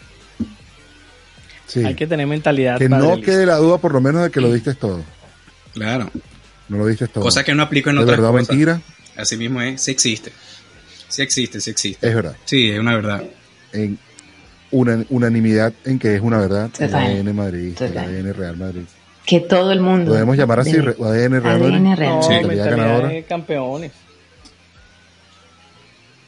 [1.68, 1.84] Sí.
[1.84, 2.78] Hay que tener mentalidad.
[2.78, 5.04] Que no quede la duda por lo menos de que lo diste todo.
[5.74, 6.10] Claro.
[6.70, 7.24] No lo diste todo.
[7.26, 8.50] Cosa que no aplico en ¿De otras verdad o cosas.
[8.50, 8.82] mentira?
[9.18, 9.82] Así mismo es.
[9.82, 10.32] Sí existe.
[11.10, 12.08] Sí existe, sí existe.
[12.08, 12.38] Es verdad.
[12.46, 13.22] Sí, es una verdad.
[13.74, 14.00] En
[14.72, 16.66] una, unanimidad en que es una verdad.
[16.80, 17.06] El Total.
[17.06, 17.68] ADN Madrid.
[17.70, 18.06] El Total.
[18.06, 18.82] ADN Real Madrid.
[19.26, 20.12] Que todo el mundo.
[20.12, 21.96] Podemos llamar así, de- ADN Real ADN Madrid.
[22.00, 22.56] Real No, Sí.
[22.58, 23.08] Ganadora.
[23.10, 23.92] de campeones.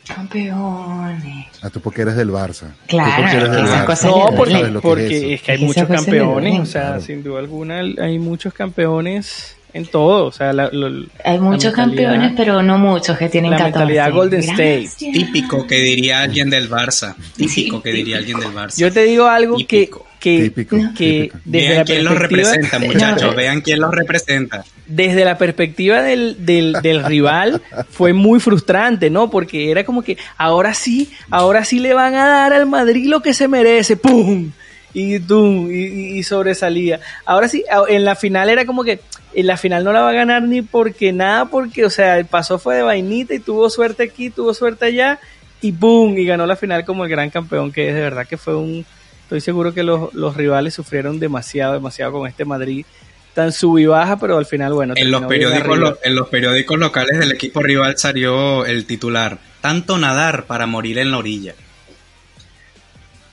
[0.07, 1.45] Campeones.
[1.61, 2.73] Ah, tú porque eres del Barça.
[2.87, 4.03] Claro, eres del Barça.
[4.05, 7.01] No, porque, porque es es, que hay muchos campeones, o sea, Claro.
[7.01, 11.77] sin duda alguna hay muchos campeones en todo, o sea, la, lo- Hay muchos la
[11.77, 13.77] campeones, pero no muchos que tienen la 14.
[13.79, 14.89] mentalidad Golden State.
[14.97, 17.15] Típico que diría alguien del Barça.
[17.35, 18.77] Típico que diría alguien del Barça.
[18.77, 20.05] Yo te digo algo que, Típico.
[20.19, 21.37] que, Típico, que típico.
[21.45, 23.31] desde Vean la quién los representa, muchachos.
[23.31, 23.33] No.
[23.35, 24.63] Vean quién los representa.
[24.85, 29.29] desde la perspectiva del, del, del rival fue muy frustrante, ¿no?
[29.31, 33.21] Porque era como que ahora sí, ahora sí le van a dar al Madrid lo
[33.21, 34.51] que se merece, ¡pum!
[34.93, 36.99] Y, tum, y, y- sobresalía.
[37.25, 38.99] Ahora sí, en la final era como que
[39.33, 42.25] en la final no la va a ganar ni porque nada, porque, o sea, el
[42.25, 45.19] paso fue de vainita y tuvo suerte aquí, tuvo suerte allá
[45.61, 48.37] y boom, y ganó la final como el gran campeón que es, de verdad que
[48.37, 48.85] fue un,
[49.23, 52.85] estoy seguro que los, los rivales sufrieron demasiado, demasiado con este Madrid,
[53.33, 56.77] tan sub y baja, pero al final, bueno, En los, periódicos, lo- en los periódicos
[56.77, 61.55] locales del equipo rival salió el titular, tanto nadar para morir en la orilla.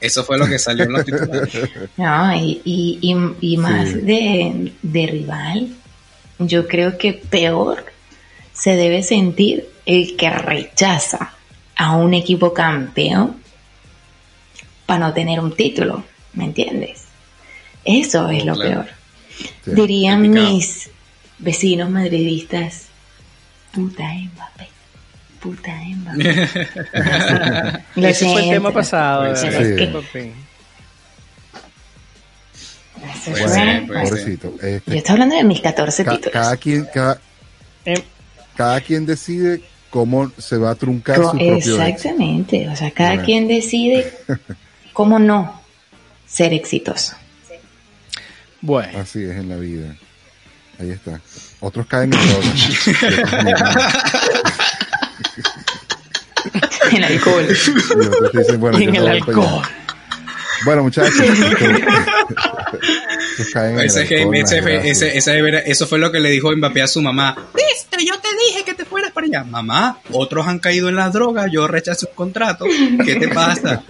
[0.01, 1.51] Eso fue lo que salió en los titulares.
[1.97, 4.01] No, y, y, y, y más Sí.
[4.01, 5.69] de, de rival,
[6.39, 7.85] yo creo que peor
[8.53, 11.33] se debe sentir el que rechaza
[11.77, 13.37] a un equipo campeón
[14.87, 17.05] para no tener un título, ¿me entiendes?
[17.85, 18.71] Eso es lo Claro.
[18.71, 18.87] peor.
[19.65, 19.71] Sí.
[19.73, 20.91] Dirían mis
[21.39, 22.87] vecinos madridistas,
[23.73, 24.69] puta Mbappé,
[25.41, 26.49] puta Mbappé.
[27.97, 29.23] Lo Ese fue el tema pasado.
[29.25, 29.47] de Sí.
[29.49, 30.33] verdad, Sí.
[33.15, 34.03] Eso Puede fue-.
[34.05, 34.55] Pobrecito.
[34.63, 36.33] Este, Yo estoy hablando de mis 14 ca- títulos.
[36.33, 37.21] cada quien, cada,
[37.85, 38.03] Em,
[38.57, 41.83] cada quien decide cómo se va a truncar Co- su propio éxito.
[41.83, 43.25] Exactamente, o sea, cada Bueno.
[43.25, 44.13] quien decide
[44.93, 45.61] cómo no
[46.27, 47.15] ser exitoso.
[48.61, 49.97] Bueno, Así es en la vida.
[50.79, 51.21] Ahí está.
[51.61, 53.95] Otros caen en drogas.
[56.93, 57.47] El alcohol.
[57.49, 59.63] Y otros dicen, bueno, y en el alcohol.
[60.65, 61.19] Bueno, muchachos.
[61.19, 61.85] en alcohol,
[65.65, 67.35] eso fue lo que le dijo Mbappé a su mamá.
[67.55, 69.45] Viste, yo te dije que te fueras para allá.
[69.45, 72.67] Mamá, otros han caído en las drogas, yo rechacé un contrato.
[73.05, 73.83] ¿Qué te pasa?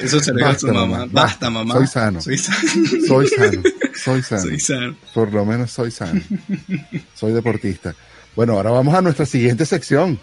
[0.00, 0.86] Eso se lo dijo a su mamá.
[0.86, 1.74] mamá, Basta, mamá.
[1.74, 2.20] soy sano.
[2.20, 2.60] Soy sano.
[3.06, 3.62] Soy sano.
[3.94, 4.42] Soy sano.
[4.42, 4.96] Soy sano.
[5.14, 6.20] Por lo menos soy sano.
[7.14, 7.94] Soy deportista.
[8.36, 10.20] Bueno, ahora vamos a nuestra siguiente sección.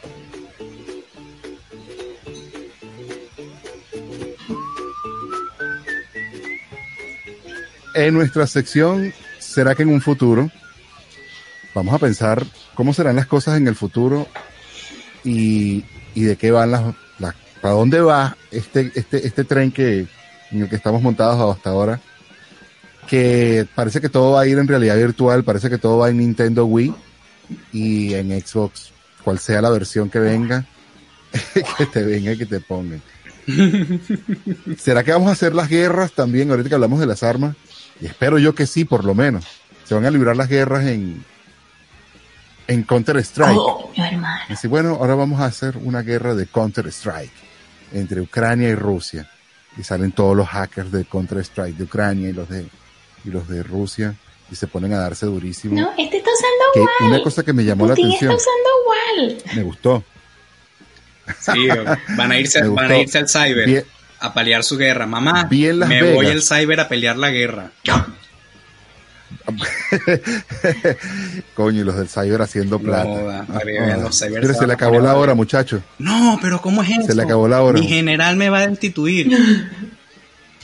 [7.96, 10.52] En nuestra sección, ¿será que en un futuro
[11.74, 12.46] vamos a pensar
[12.76, 14.28] cómo serán las cosas en el futuro
[15.24, 15.84] y,
[16.14, 16.84] y de qué van las,
[17.62, 20.06] para dónde va este, este, este tren que
[20.52, 22.00] en el que estamos montados hasta ahora?
[23.08, 26.18] que parece que todo va a ir en realidad virtual, parece que todo va en
[26.18, 26.94] Nintendo Wii
[27.72, 28.92] y en Xbox,
[29.24, 30.66] cual sea la versión que venga,
[31.78, 33.02] que te venga y que te pongan.
[34.78, 37.56] ¿Será que vamos a hacer las guerras también, ahorita que hablamos de las armas?
[38.00, 39.46] Y espero yo que sí, por lo menos.
[39.86, 41.24] Se van a librar las guerras en,
[42.68, 43.58] en Counter Strike.
[43.58, 43.92] Oh.
[44.50, 47.34] Así, bueno, ahora vamos a hacer una guerra de Counter Strike
[47.92, 49.30] entre Ucrania y Rusia.
[49.78, 52.68] Y salen todos los hackers de Counter Strike de Ucrania y los de,
[53.26, 54.16] y los de Rusia
[54.52, 55.80] y se ponen a darse durísimo.
[55.80, 56.94] No, este está usando que igual.
[57.14, 59.38] una cosa que me llamó la Putin atención, está usando igual.
[59.56, 60.04] me gustó.
[61.40, 61.68] Sí,
[62.18, 63.86] van a irse, van a irse al cyber Bien-
[64.20, 65.06] a pelear su guerra.
[65.06, 67.72] Mamá, Bien Las me voy al cyber a pelear la guerra.
[71.56, 73.46] Coño, y los del cyber haciendo No plata.
[73.50, 73.98] ah.
[74.02, 75.36] los cyber Mira, se se le acabó la hora, ver.
[75.38, 75.82] muchachos.
[76.00, 77.14] No, pero ¿cómo es eso?
[77.14, 77.80] le acabó la hora.
[77.80, 79.32] Mi general me va a destituir.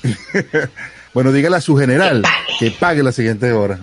[1.14, 2.58] Bueno, dígale a su general Que pague.
[2.60, 3.80] que pague la siguiente hora.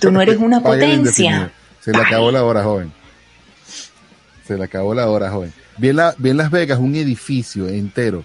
[0.00, 1.50] Tú no eres una potencia.
[1.80, 2.92] Se le acabó la hora, joven.
[4.46, 5.52] Se le acabó la hora, joven.
[5.78, 8.24] Vi en, la, vi en Las Vegas un edificio entero,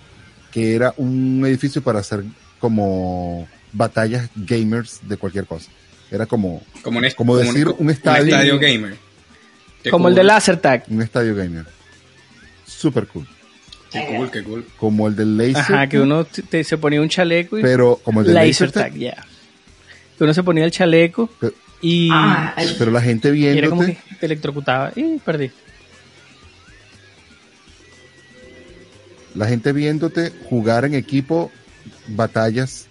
[0.51, 2.23] que era un edificio para hacer
[2.59, 5.69] como batallas gamers de cualquier cosa.
[6.11, 8.95] Era como Como, un, Como decir un estadio- gamer.
[9.81, 10.83] Qué Como el de Laser Tag.
[10.89, 11.65] un estadio gamer.
[12.65, 13.27] Super cool.
[13.93, 14.65] Qué cool, qué cool.
[14.77, 17.99] Como el del Laser, Ajá, que uno te- te- se ponía un chaleco y pero
[18.03, 19.25] como el del Laser Laser, Tag, ya.
[20.17, 23.85] Que uno se ponía el chaleco Pero- y, Ah, el- pero la gente era como
[23.85, 25.51] que te electrocutaba y perdí.
[29.35, 31.51] la gente viéndote jugar en equipo
[32.07, 32.87] batallas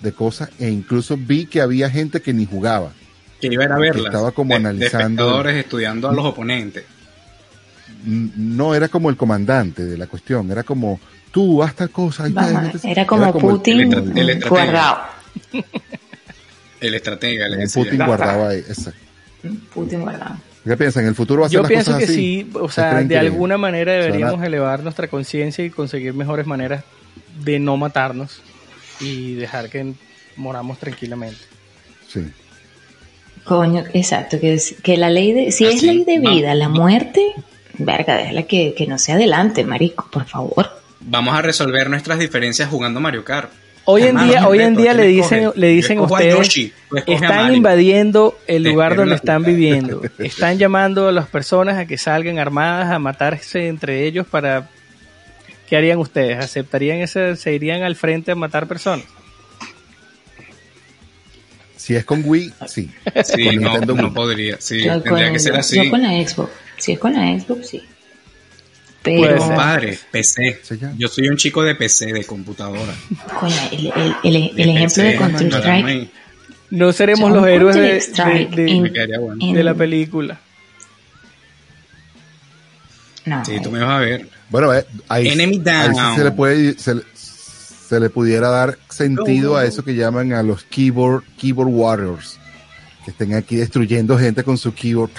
[0.00, 2.92] de cosas e incluso vi que había gente que ni jugaba.
[3.40, 4.06] Que iba a ir a verlas.
[4.06, 6.84] Estaba como de- analizando- De espectadores estudiando a los oponentes.
[8.04, 10.98] No era como el comandante de la cuestión, era como
[11.30, 12.24] tú haz tal cosa.
[12.24, 12.90] ahí está, Vamos, ahí está".
[12.90, 14.48] era como Putin el estra- el estratega.
[14.50, 14.98] guardado.
[16.80, 17.82] El estratega, le como decía.
[17.84, 18.58] Putin guardaba ahí.
[18.58, 18.98] Exacto.
[19.72, 20.34] Putin guardado.
[20.64, 21.04] ¿Qué piensan?
[21.04, 22.14] ¿En el futuro va a ser Yo las pienso cosas que así?
[22.14, 26.82] sí, o ¿Ustedes sea, de alguna manera deberíamos elevar nuestra conciencia y conseguir mejores maneras
[27.44, 28.42] de no matarnos
[29.00, 29.92] y dejar que
[30.36, 31.38] moramos tranquilamente.
[32.08, 32.26] Sí.
[33.44, 37.32] Coño, exacto, que, es- que la ley de, si es ley de vida, la muerte,
[37.78, 40.70] verga, déjala que, que no se adelante, marico, por favor.
[41.00, 43.50] Vamos a resolver nuestras diferencias jugando Mario Kart.
[43.84, 46.72] Hoy en día, ¿quién hoy en día le ¿Quién dicen, le dicen ustedes, Yoshi,
[47.04, 52.38] están invadiendo el lugar donde están viviendo, están llamando a las personas a que salgan
[52.38, 54.68] armadas a matarse entre ellos para
[55.68, 56.38] ¿qué harían ustedes?
[56.38, 59.04] ¿Aceptarían ese, se irían al frente a matar personas?
[61.76, 62.88] Si es con Wii, sí.
[63.24, 64.60] Sí, Con no, no podría.
[64.60, 65.90] Sí, tendría que ser yo así.
[65.90, 66.52] con la Xbox.
[66.82, 67.82] Si es con la Xbox, sí.
[69.04, 69.46] Puede Pero, ser.
[69.46, 70.60] Compadre, PC.
[70.98, 72.92] Yo soy un chico de PC, de computadora.
[73.38, 76.10] coño, el, el, el, el De ejemplo de Counter-Strike.
[76.70, 79.36] No seremos los héroes de, Counter-Strike de- de- en- Me quedaría bueno.
[79.46, 80.40] en- de la película.
[83.24, 84.28] No, Sí, tú me vas a ver.
[84.50, 86.16] Bueno, eh, ahí, Enemy ahí sí down.
[86.16, 90.42] se le puede, se, le- se le pudiera dar sentido a eso que llaman a
[90.42, 92.38] los keyboard, keyboard warriors,
[93.04, 95.10] que estén aquí destruyendo gente con su keyboard,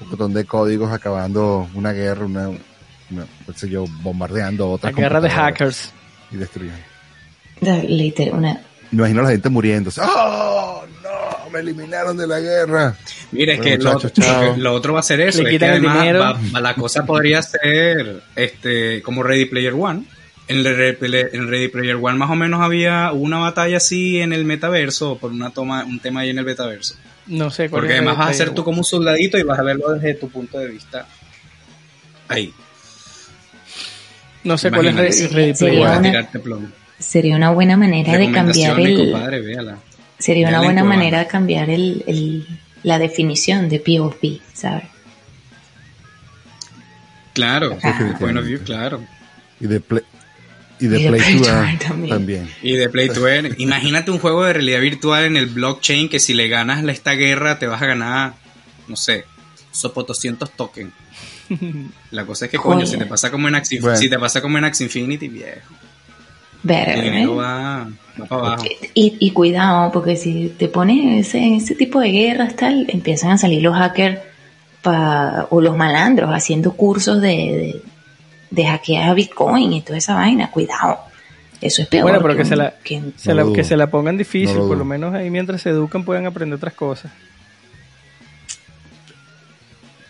[0.00, 4.94] un montón de códigos acabando una guerra, una, una qué sé yo, bombardeando La otras
[4.94, 5.92] guerra de hackers.
[6.30, 6.78] y destruyendo.
[7.60, 8.54] Literal, una,
[8.90, 10.00] Me imagino a la gente muriéndose.
[10.04, 11.50] ¡Oh, no!
[11.50, 12.94] Me eliminaron de la guerra.
[13.32, 15.42] Mira, es Bueno, que lo, otro va a ser eso.
[15.42, 16.20] Le es que el además dinero.
[16.20, 20.04] va- va- la cosa podría ser este como Ready Player One.
[20.46, 24.20] En el Ready Player, en Ready Player One más o menos había una batalla así
[24.20, 26.94] en el metaverso, por una toma, un tema ahí en el metaverso.
[27.28, 29.58] No sé cuál Porque es además vas a ser tú como un soldadito y vas
[29.58, 31.06] a verlo desde tu punto de vista.
[32.28, 32.52] Ahí.
[34.44, 36.08] No sé cuál es Ready Player Voy a una- One.
[36.10, 36.68] tirarte plomo.
[36.98, 39.78] sería una buena manera de cambiar el compadre, véala.
[40.18, 42.46] sería una Véala buena manera de cambiar el, el
[42.82, 44.84] la definición de POV, ¿sabes?
[47.34, 48.18] Claro, Definitivamente.
[48.20, 49.04] point of view, claro.
[49.60, 50.02] Y de Play,
[50.80, 52.08] y de Y de Play Play to Earn también.
[52.10, 52.50] también.
[52.62, 53.54] Y de Play to Earn.
[53.58, 57.12] Imagínate un juego de realidad virtual en el blockchain que si le ganas la- esta
[57.12, 58.34] guerra te vas a ganar,
[58.86, 59.24] no sé,
[59.70, 60.92] sopo 200 tokens.
[62.10, 63.96] La cosa es que, coño, si te pasa como en Axie, Bueno.
[63.96, 65.74] si te pasa como en Axie Infinity, viejo,
[66.62, 67.88] Ver, el dinero va,
[68.20, 68.64] va para abajo.
[68.94, 73.38] Y, y cuidado, porque si te pones ese, ese tipo de guerras, tal, empiezan a
[73.38, 74.18] salir los hackers
[74.82, 77.82] pa- o los malandros haciendo cursos de, de,
[78.50, 80.50] de hackear Bitcoin y toda esa vaina.
[80.50, 80.98] Cuidado.
[81.60, 82.04] Eso es peor.
[82.04, 83.68] Bueno, pero que un- se la- que- Se la- lo que dudo.
[83.68, 86.74] se la pongan difícil, No por lo menos ahí mientras se educan pueden aprender otras
[86.74, 87.10] cosas.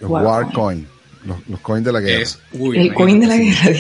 [0.01, 0.22] Los Wow.
[0.24, 0.86] War Coin.
[1.24, 2.22] Los, los coins de la guerra.
[2.22, 3.70] Es, uy, el coin de la guerra.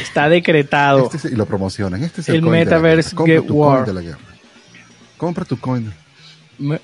[0.00, 1.04] Está decretado.
[1.12, 2.02] Este es- y lo promocionan.
[2.02, 3.16] Este es el, El coin de la Metaverse guerra.
[3.16, 3.74] Compra Get tu War.
[3.84, 4.18] coin de la guerra.
[5.18, 5.92] Compra tu coin.
[6.58, 6.80] Me-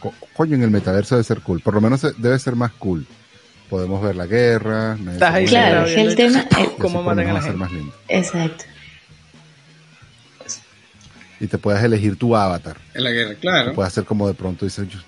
[0.00, 1.60] Co- Coño, en el metaverso debe ser cool.
[1.60, 3.06] Por lo menos debe ser más cool.
[3.70, 4.98] Podemos ver la guerra.
[5.12, 7.56] Estás ahí Claro, es el tema- y así cómo matan a la gente.
[7.56, 7.94] más lindo.
[8.08, 8.64] Exacto.
[11.38, 12.76] Y te puedes elegir tu avatar.
[12.94, 13.72] En la guerra, claro.
[13.72, 14.98] Puedes hacer como de pronto dices, yo,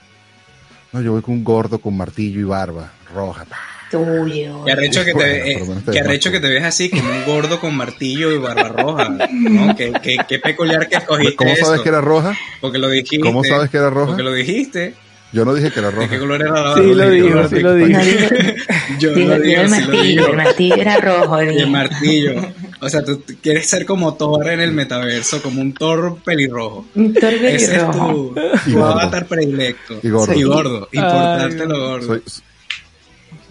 [0.93, 3.45] no, yo voy con un gordo con martillo y barba roja.
[3.45, 3.57] pa.
[3.91, 4.65] Tuyo.
[4.65, 7.61] Que arrecho que te, eh, que ves arrecho que te ves así como un gordo
[7.61, 9.75] con martillo y barba roja, ¿no?
[9.77, 11.83] Qué, qué- qué peculiar que escogiste ¿Cómo sabes eso.
[11.83, 12.35] que era roja?
[12.63, 13.21] Porque lo dijiste.
[13.21, 14.07] ¿Cómo sabes que era roja?
[14.07, 14.95] Porque lo dijiste.
[15.33, 16.09] Yo no dije que era ¿De roja.
[16.11, 17.99] qué color era la Sí, lo no sí lo digo,
[18.99, 20.03] Yo digo, lo digo digo, el martillo.
[20.03, 20.27] digo.
[20.27, 21.43] El martillo era rojo.
[21.43, 22.33] Y el martillo.
[22.85, 26.85] O sea, tú quieres ser como Thor en el metaverso, como un Thor pelirrojo.
[26.97, 28.09] Un Thor Ese es pelirrojo.
[28.35, 28.35] tu,
[28.67, 28.87] Y tu gordo.
[28.91, 30.01] avatar predilecto.
[30.03, 30.35] Y gordo.
[30.35, 30.89] Y gordo.
[30.93, 32.07] Ay, Importarte lo gordo.
[32.09, 32.23] Soy,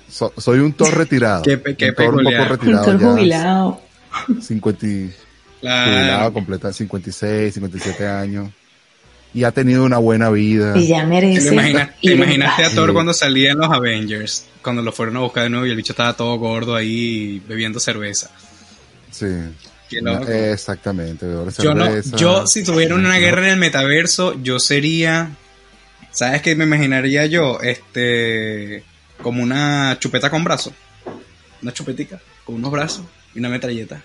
[0.10, 1.44] so- soy un Thor retirado.
[1.44, 2.86] Qué un Thor un poco Un retirado.
[2.86, 3.82] Thor jubilado.
[4.42, 5.12] 50 y-
[5.62, 5.92] Claro.
[5.94, 8.50] jubilado, completa 56, 57 años.
[9.34, 10.78] Y ha tenido una buena vida.
[10.78, 11.54] Y ya ¿Te, merece.
[11.54, 12.70] imaginas- te ir en imaginaste a.
[12.76, 12.94] Thor Sí.
[12.94, 14.46] cuando salía en los Avengers?
[14.62, 17.80] Cuando lo fueron a buscar de nuevo y el bicho estaba todo gordo ahí bebiendo
[17.80, 18.30] cerveza.
[19.10, 19.28] Sí.
[20.02, 20.26] Loco.
[20.32, 21.26] Exactamente.
[21.62, 25.32] Yo no, yo si tuviera una guerra en el metaverso, yo sería,
[26.12, 27.60] ¿sabes qué me imaginaría yo?
[27.62, 28.84] Este,
[29.22, 30.74] como una chupeta con brazos,
[31.62, 33.06] una chupetica con unos brazos
[33.36, 34.02] y una metralleta.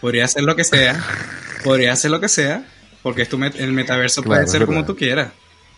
[0.00, 1.02] Podría ser lo que sea,
[1.64, 2.64] podría ser lo que sea,
[3.04, 5.28] porque es tu met- el metaverso Claro, puede ser como tú quieras.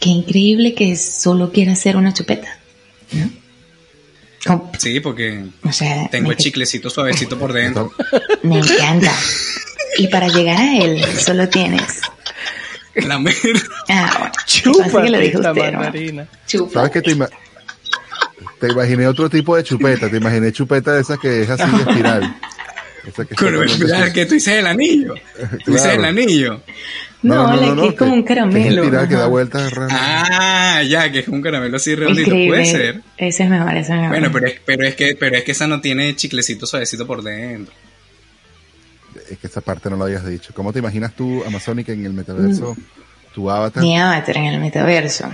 [0.00, 2.58] Qué increíble que solo quiera hacer una chupeta.
[3.12, 3.30] ¿no?
[4.46, 7.92] Como- Sí, porque o sea, tengo el chiclecito suavecito por dentro.
[8.42, 9.12] me encanta.
[9.98, 12.00] Y para llegar a él, solo tienes.
[12.94, 13.60] La mierda.
[13.88, 14.32] Ah, bueno.
[14.46, 15.72] Chupa que lo dijo usted,
[16.12, 16.26] ¿no?
[16.46, 16.72] Chupa.
[16.74, 17.30] ¿Sabes qué te, ima-
[18.60, 20.08] te imaginé otro tipo de chupeta?
[20.08, 22.36] Te imaginé chupeta de esas que es así de espiral.
[23.06, 25.14] Esa que totalmente- que tú dices el anillo.
[25.64, 26.60] Tú dices el anillo.
[27.22, 28.82] No, la que es como un que- que es caramelo.
[28.82, 29.72] espiral que da vueltas.
[29.90, 32.28] Ah, ya, que es un caramelo así redondito.
[32.30, 32.56] Increíble.
[32.58, 33.02] Puede ser.
[33.16, 34.08] Ese es mejor, ese es mejor.
[34.08, 37.22] Bueno, pero es, pero es que pero es que esa no tiene chiclecito suavecito por
[37.22, 37.74] dentro.
[39.30, 40.52] Es que esa parte no lo habías dicho.
[40.54, 42.76] ¿Cómo te imaginas tú, Amazonic, en el metaverso?
[43.34, 45.28] Tu avatar, Mi avatar en el metaverso.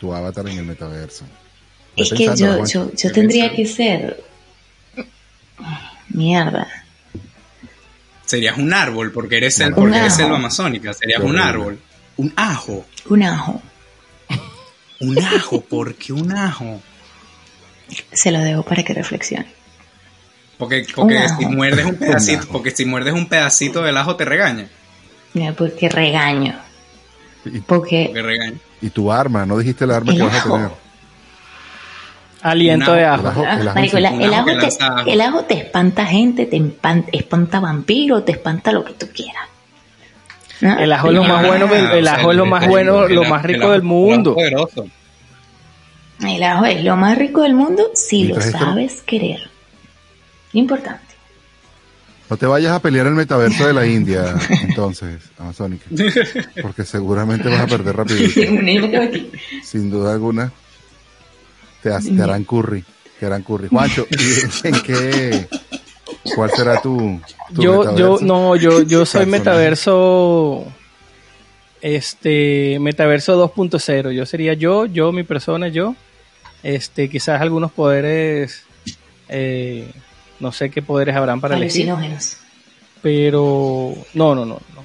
[0.00, 1.24] tu avatar en el metaverso.
[1.96, 4.22] Es que yo, yo, yo tendría que ser.
[6.10, 6.68] Mierda.
[8.26, 10.92] Serías un árbol, porque eres el, porque eres selva amazónica.
[10.92, 11.78] Serías un árbol.
[12.18, 12.84] Un ajo.
[13.08, 13.62] Un ajo.
[15.00, 16.80] Un ajo, ¿por qué un ajo?
[18.12, 19.46] Se lo dejo para que reflexione.
[20.58, 21.38] Porque, porque Un ajo.
[21.40, 24.68] si muerdes un pedacito, porque si muerdes un pedacito del ajo te regaña.
[25.34, 26.58] Mira, porque regaño.
[27.44, 28.58] Y, Porque Porque regaña.
[28.80, 30.70] y tu arma, no dijiste el arma El que vas a tener.
[32.50, 33.20] Aliento de ajo.
[33.20, 35.06] El ajo, te, lanza ajo.
[35.08, 36.62] el ajo te espanta gente, te
[37.12, 39.42] espanta vampiro, te espanta lo que tú quieras.
[40.60, 40.78] ¿No?
[40.78, 42.66] El ajo es lo más Ah, bueno, el, el o sea, ajo es lo más
[42.68, 44.36] bueno, lo más rico ajo- del mundo.
[46.26, 49.50] El ajo es lo más rico del mundo si lo esto- sabes querer.
[50.52, 51.02] Importante.
[52.30, 55.84] No te vayas a pelear el metaverso de la India, entonces, Amazónica.
[56.62, 58.40] Porque seguramente vas a perder rapidito.
[59.62, 60.50] Sin duda alguna.
[61.86, 62.84] Te, ha- te harán curry.
[63.20, 63.68] Te harán curry.
[63.68, 65.48] Juancho, ¿y en qué?
[66.34, 67.20] ¿Cuál será tu,
[67.54, 70.66] tu Yo, yo, no, yo, yo soy metaverso,
[71.80, 74.10] este, metaverso 2.0.
[74.10, 75.94] Yo sería yo, yo, mi persona, yo.
[76.64, 78.64] Este, quizás algunos poderes,
[79.28, 79.88] eh,
[80.40, 82.38] no sé qué poderes habrán para elegir, Alucinógenos.
[83.00, 84.84] pero no, no, no, no.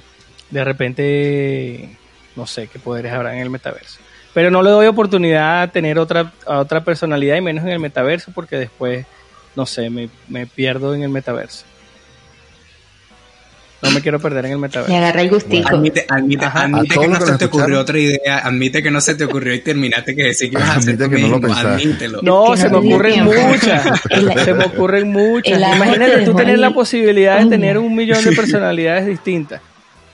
[0.50, 1.96] De repente,
[2.36, 3.98] no sé qué poderes habrán en el metaverso.
[4.34, 7.80] Pero no le doy oportunidad a tener otra, a otra personalidad y menos en el
[7.80, 9.04] metaverso porque después,
[9.54, 11.64] no sé, me, me pierdo en el metaverso.
[13.82, 14.94] No me quiero perder en el metaverso.
[14.94, 15.68] agarra el gustico.
[15.68, 16.64] Admite, admite, Ajá.
[16.64, 19.52] admite que no que se te ocurrió otra idea, admite que no se te ocurrió
[19.54, 22.20] y terminaste que decir que ibas a hacer que no lo admítelo.
[22.22, 24.00] No, que se no me ocurren muchas.
[24.44, 25.58] Se me ocurren muchas.
[25.58, 29.60] Imagínate tú tener la posibilidad de tener un millón de personalidades distintas.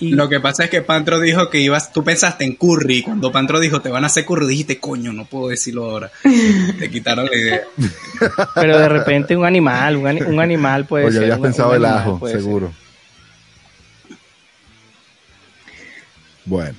[0.01, 3.03] Y Lo que pasa es que Pantro dijo que ibas, tú pensaste en curry, y
[3.03, 6.11] cuando Pantro dijo te van a hacer curry, dijiste, coño, no puedo decirlo ahora.
[6.79, 7.63] Te quitaron la idea.
[8.55, 11.23] pero de repente un animal, un, ani- un animal puede Oye, ser.
[11.25, 12.37] habías un- pensado un el ajo, ser.
[12.41, 12.73] seguro.
[16.45, 16.75] Bueno,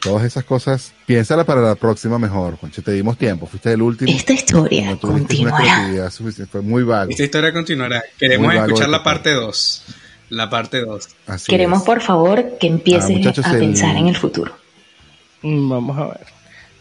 [0.00, 2.82] todas esas cosas, piénsala para la próxima mejor, Juancho.
[2.82, 4.10] Te dimos tiempo, fuiste el último.
[4.12, 6.10] Esta historia No continuará.
[6.50, 7.10] fue muy vago.
[7.10, 8.02] Esta historia continuará.
[8.18, 9.84] Queremos escuchar de la parte 2.
[10.30, 11.08] La parte 2.
[11.28, 11.84] Así Queremos, es.
[11.84, 13.10] por favor, que empieces
[13.44, 14.52] Ah, a el- pensar en el futuro.
[15.42, 16.26] Mm, Vamos a ver.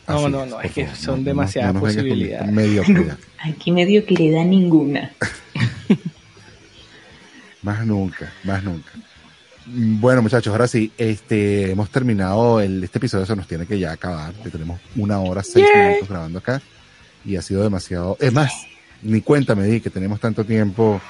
[0.08, 2.52] No, Así no, no, es que favor, son no- no- demasiadas no con posibilidades.
[2.52, 3.18] mediocridad.
[3.43, 5.12] Aquí medio que le da ninguna.
[7.62, 8.91] Más nunca, más nunca.
[9.66, 13.91] Bueno, muchachos, ahora sí, este, hemos terminado el, este episodio, se nos tiene que ya
[13.93, 15.88] acabar, tenemos una hora, seis Yay.
[15.88, 16.62] minutos grabando acá,
[17.26, 18.54] y ha sido demasiado, es más,
[19.02, 21.02] ni cuenta me di que tenemos tanto tiempo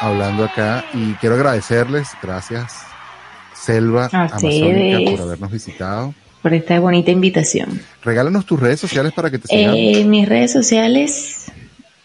[0.00, 2.78] hablando acá, y quiero agradecerles, gracias,
[3.54, 6.14] Selva, Amazónica, por habernos visitado.
[6.42, 7.82] Por esta bonita invitación.
[8.02, 9.76] Regálanos tus redes sociales para que te sigamos.
[9.78, 11.52] Eh, mis redes sociales,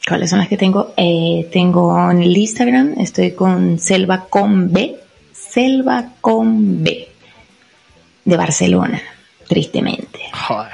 [0.06, 0.94] ¿cuáles son las que tengo?
[0.98, 4.98] Eh, tengo en el Instagram, estoy con Selva con B,
[5.32, 7.08] Selva con B,
[8.26, 9.02] de Barcelona,
[9.48, 10.20] tristemente.
[10.34, 10.72] Joder.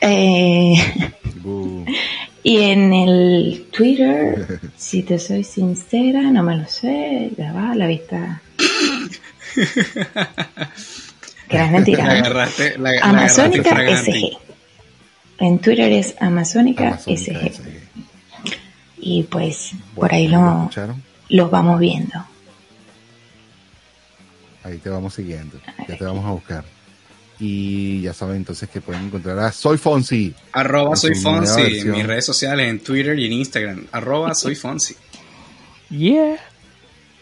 [0.00, 0.74] Eh.
[2.44, 7.86] y en el Twitter, si te soy sincera, no me lo sé, ya va, la
[7.88, 8.40] vista.
[11.48, 11.88] Que no es
[12.78, 13.70] La la Amazónica.
[13.96, 14.38] SG.
[15.38, 17.52] En Twitter es Amazónica, Amazónica SG.
[17.52, 17.64] SG.
[18.98, 20.96] Y pues por ahí ¿lo lo,
[21.28, 22.24] los vamos viendo.
[24.64, 26.64] Ahí te vamos siguiendo, ya te vamos a buscar.
[27.40, 30.32] Y ya saben entonces que pueden encontrar a Soy Fonsi.
[30.52, 33.86] Arroba En soy Fonsi en mis redes sociales, en Twitter y en Instagram.
[33.92, 34.94] Arroba soy Fonsi.
[35.90, 36.36] Yeah.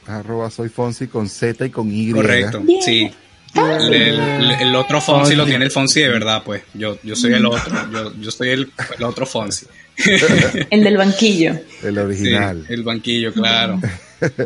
[0.06, 2.10] Arroba Soy Fonsi con Z y con Y.
[2.12, 3.10] Correcto, sí.
[3.54, 6.62] El, el- el otro Fonsi lo tiene el Fonsi de verdad, pues.
[6.74, 7.72] Yo, yo soy el otro.
[7.92, 9.66] Yo, yo soy el, el otro Fonsi.
[10.70, 11.52] El del banquillo.
[11.82, 12.64] El Sí, original.
[12.68, 13.78] el banquillo, claro.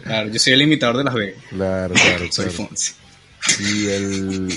[0.04, 1.42] Claro, yo soy el imitador de Las Vegas.
[1.50, 2.50] Claro, claro, Soy claro.
[2.68, 2.92] Fonsi.
[3.60, 4.52] Y el.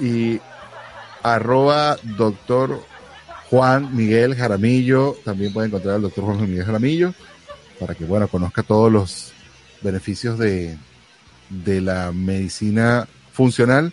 [0.00, 0.40] y
[1.22, 2.82] arroba doctor
[3.50, 5.16] Juan Miguel Jaramillo.
[5.24, 7.14] También pueden encontrar al doctor Juan Miguel Jaramillo
[7.78, 9.32] para que, bueno, conozca todos los
[9.82, 10.76] beneficios de,
[11.48, 13.92] de la medicina funcional.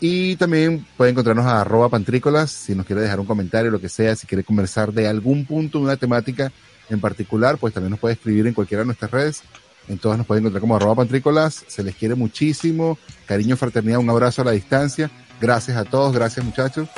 [0.00, 3.88] Y también puede encontrarnos a arroba pantrícolas si nos quiere dejar un comentario, lo que
[3.88, 6.52] sea, si quiere conversar de algún punto, de una temática
[6.88, 9.42] en particular, pues también nos puede escribir en cualquiera de nuestras redes.
[9.88, 11.64] En todas nos pueden encontrar como arroba pantrícolas.
[11.66, 12.98] Se les quiere muchísimo.
[13.26, 15.10] Cariño, fraternidad, un abrazo a la distancia.
[15.40, 16.88] Gracias a todos, gracias muchachos.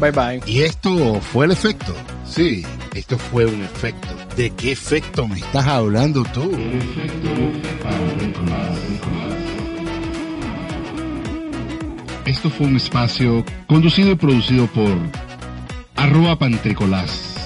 [0.00, 0.40] Bye bye.
[0.46, 1.94] Y esto fue el efecto.
[2.24, 2.64] Sí,
[2.94, 4.08] esto fue un efecto.
[4.36, 6.50] ¿De qué efecto me estás hablando tú?
[12.24, 14.96] Esto fue un espacio conducido y producido por
[15.96, 17.39] arroba pantricolás